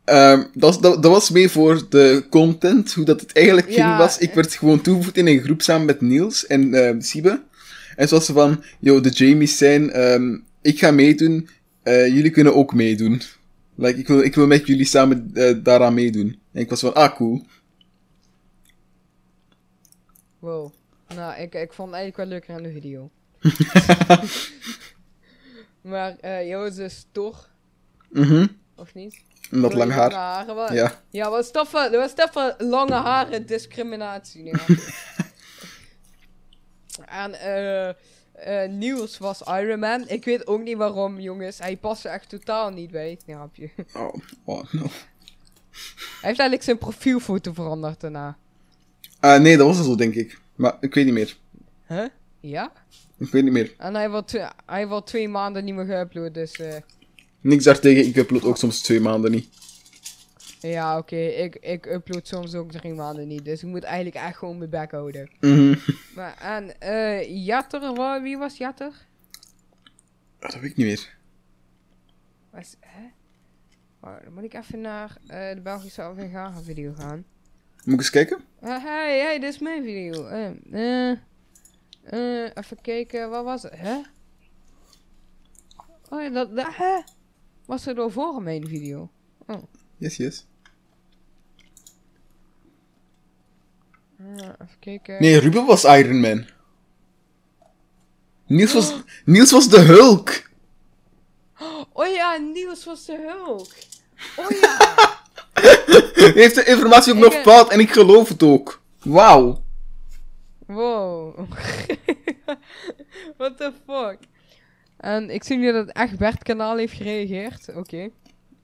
[0.04, 3.98] Ehm, dat, dat, dat was mee voor de content, hoe dat het eigenlijk ging Ja,
[3.98, 4.18] was.
[4.18, 7.42] Ik werd gewoon toegevoegd in een groep samen met Niels en eh Siebe.
[7.96, 11.48] En zoals ze van, yo, de Jamies zijn, ehm, ik ga meedoen,
[11.88, 13.22] eh, jullie kunnen ook meedoen.
[13.74, 16.40] Like, ik wil, ik wil met jullie samen eh, daaraan meedoen.
[16.52, 17.46] En ik was van, ah, cool.
[20.38, 20.72] Wow.
[21.14, 23.10] Nou, ik, ik vond het eigenlijk wel leuker aan de video.
[25.92, 27.50] maar eh jij was dus toch,
[28.10, 28.46] Mhm.
[28.76, 29.20] of niet?
[29.50, 30.12] En dat lang haar.
[30.12, 31.02] Haren, wa- Ja.
[31.10, 34.42] Ja, wat stoffen, er was stoffen lange haren discriminatie.
[34.42, 34.52] Nee,
[37.06, 37.94] en eh
[38.40, 40.08] eh Niels was Iron Man.
[40.08, 41.58] Ik weet ook niet waarom, jongens.
[41.58, 43.18] Hij past er echt totaal niet bij.
[43.26, 43.70] Nee, grapje.
[43.94, 44.14] Oh,
[44.44, 44.82] oh no.
[46.20, 48.36] Hij heeft eigenlijk zijn profielfoto veranderd daarna.
[49.20, 50.40] Ah, nee, dat was het zo, denk ik.
[50.54, 51.36] Maar ik weet niet meer.
[51.86, 52.06] Huh?
[52.40, 52.72] Ja?
[53.18, 53.74] Ik weet niet meer.
[53.78, 54.34] En hij wordt
[54.66, 56.76] hij wordt twee maanden niet meer geüpload, dus eh,
[57.40, 59.48] Niks daartegen, ik upload ook soms twee maanden niet.
[60.60, 61.16] Ja, oké.
[61.16, 64.70] Ik, ik upload soms ook drie maanden niet, dus ik moet eigenlijk echt gewoon mijn
[64.70, 65.30] bek houden.
[65.40, 65.74] Mhm.
[66.14, 69.06] Maar en eh Jatter, wa- wie was Jatter?
[70.38, 71.16] Dat weet ik niet meer.
[72.50, 73.02] Was, hè?
[74.00, 77.24] Oh, dan moet ik even naar eh, de Belgische Avengara video gaan.
[77.84, 78.40] Moet ik eens kijken?
[78.60, 80.26] Eh, hey, hey, dit is mijn video.
[80.26, 81.18] Eh, eh,
[82.02, 83.72] eh, even kijken, wat was het?
[83.76, 84.00] Hè?
[86.10, 87.00] Oh ja, dat, dat hè?
[87.66, 89.10] Was er door voor mijn video?
[89.96, 90.46] Yes, yes.
[94.18, 95.16] Even kijken.
[95.18, 96.46] Nee, Ruben was Iron Man.
[98.46, 98.94] Niels was,
[99.24, 100.42] Niels was de Hulk.
[101.92, 103.68] Oh ja, Niels was de Hulk.
[104.36, 104.76] Oh ja.
[106.18, 108.82] Hij heeft de informatie ook nog fout en ik geloof het ook.
[109.02, 109.62] Wauw.
[110.66, 111.38] wow.
[113.36, 114.18] What the fuck.
[114.96, 117.74] En ik zie nu dat het echt Bert kanaal heeft gereageerd.
[117.74, 118.08] Oké.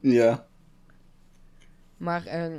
[0.01, 0.47] Ja.
[1.97, 2.53] Maar, eh.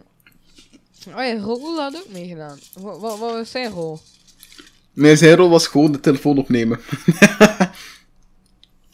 [1.08, 2.60] Oh ja, Roel had ook meegedaan.
[2.74, 4.00] Wat, wat, wat was zijn rol?
[4.94, 6.80] Nee, zijn rol was gewoon de telefoon opnemen.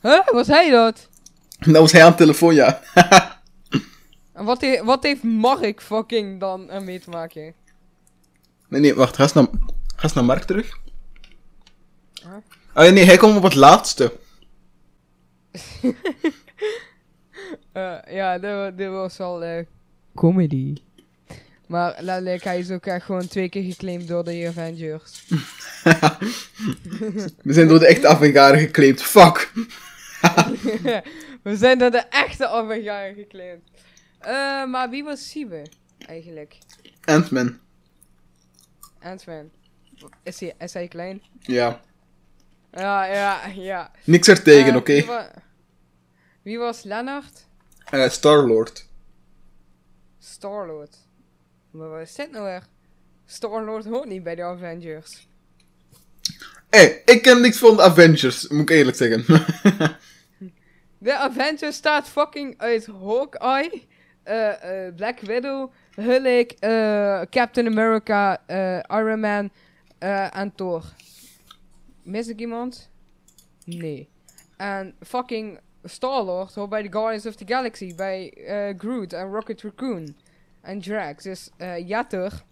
[0.02, 0.28] Huh?
[0.32, 1.08] Was hij dat?
[1.60, 2.82] dat was hij aan de telefoon, ja.
[4.34, 7.54] En wat, he- wat heeft Mark fucking dan ermee te maken?
[8.68, 9.16] nee, nee, wacht.
[9.16, 9.48] Ga eens naar,
[9.96, 10.80] ga eens naar Mark terug.
[12.24, 12.32] Huh?
[12.74, 14.14] Ah, nee, hij kwam op het laatste.
[17.72, 19.66] Eh, ja, dit, wa- dit was wel eh,
[20.16, 20.76] comedy.
[21.72, 25.24] Maar letterlijk, hij is ook echt gewoon twee keer geclaimd door de Avengers.
[27.44, 29.02] We zijn door de echte avant geclaimd.
[29.02, 29.52] Fuck.
[31.44, 33.62] We zijn door de echte Avengers geclaimd.
[34.20, 35.66] Eh, maar wie was Siebe
[36.06, 36.58] eigenlijk?
[37.04, 37.60] Ant-Man.
[39.02, 39.50] Ant-Man.
[40.24, 41.22] Is hij, is hij klein?
[41.40, 41.82] Ja.
[42.72, 43.92] Ja, ja, ja.
[44.04, 44.94] Niks er tegen, Eh, oké?
[44.94, 45.32] Wie, wa-
[46.42, 47.46] wie was Leonard?
[47.86, 48.88] Eh, Star-Lord.
[50.20, 50.98] Starlord.
[51.72, 52.64] Maar wat is dit nou weer?
[53.26, 55.28] Starlord hoort niet bij de Avengers.
[56.70, 59.26] hey, ik ken niks van de Avengers, moet ik eerlijk zeggen.
[61.02, 63.82] De Avengers staat fucking uit Hawkeye,
[64.24, 68.42] eh, eh, Black Widow, Hulk, eh, Captain America,
[68.88, 69.52] Iron Man
[70.32, 70.84] en Thor.
[72.04, 72.90] Mis ik iemand?
[73.66, 74.10] Nee.
[74.58, 78.34] En fucking Star-Lord hoort bij de Guardians of the Galaxy, bij
[78.78, 80.16] Groot en Rocket Raccoon
[80.62, 81.24] en Drax.
[81.24, 82.44] Dus eh, ja toch.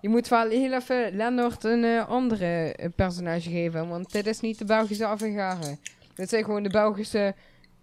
[0.00, 4.40] Je moet wel heel even Leonard een eh, andere eh, personage geven, want dit is
[4.40, 5.78] niet de Belgische Avengaren.
[6.14, 7.34] Dit zijn gewoon de Belgische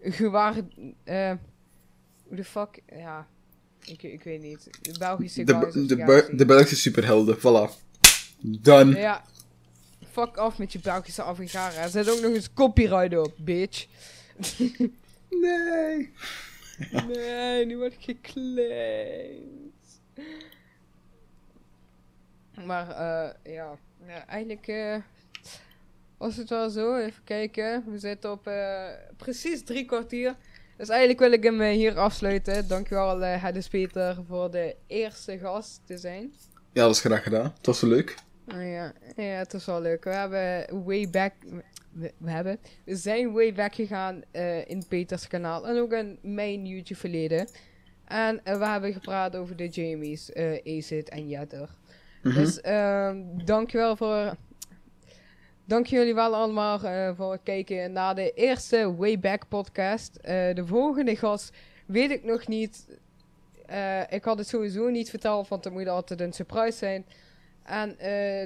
[0.01, 0.53] gewaar...
[1.03, 1.31] eh
[2.27, 2.81] hoe de fuck...
[2.95, 3.27] Ja,
[3.85, 4.67] ik, ik weet niet.
[4.81, 5.95] De Belgische De, de,
[6.35, 7.71] Bel- Belgische superhelden, voilà.
[8.41, 8.97] Done.
[8.97, 9.23] Ja.
[10.11, 11.81] Fuck af met je Belgische Avengaren.
[11.81, 13.85] Er zit ook nog eens copyright op, bitch.
[15.41, 16.11] Nee.
[17.07, 19.72] Nee, nu word ik geclaimd.
[22.65, 23.77] Maar, eh, ja.
[24.07, 24.27] ja.
[24.27, 24.95] Eigenlijk eh,
[26.17, 26.95] was het wel zo.
[26.95, 27.83] Even kijken.
[27.87, 28.87] We zitten op eh,
[29.17, 30.35] precies drie kwartier.
[30.77, 32.67] Dus eigenlijk wil ik hem hier afsluiten.
[32.67, 36.33] Dankjewel, eh Heddes Peter, voor de eerste gast te zijn.
[36.71, 37.53] Ja, dat is graag gedaan.
[37.57, 38.15] Het was zo leuk.
[38.47, 40.03] Oh ja, ja, het is wel leuk.
[40.03, 41.33] We hebben way back.
[41.91, 42.59] We, we hebben.
[42.85, 44.21] We zijn way back gegaan
[44.67, 45.67] in Peters kanaal.
[45.67, 47.47] En ook in mijn YouTube verleden.
[48.05, 50.33] En eh, we hebben gepraat over de Jamies,
[50.63, 51.69] Acid en Jetter.
[52.23, 52.35] Mhm.
[52.35, 54.35] Dus ehm dankjewel voor.
[55.65, 60.23] Dank jullie wel allemaal eh, voor het kijken naar de eerste Wayback podcast.
[60.23, 62.87] De volgende gast weet ik nog niet.
[64.09, 67.05] Ik had het sowieso niet verteld, want het moet altijd een surprise zijn.
[67.63, 67.95] En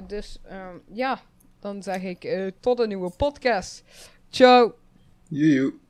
[0.06, 1.20] dus ehm, ja,
[1.60, 3.84] dan zeg ik tot een nieuwe podcast.
[4.30, 4.74] Ciao!
[5.28, 5.87] Joejoe.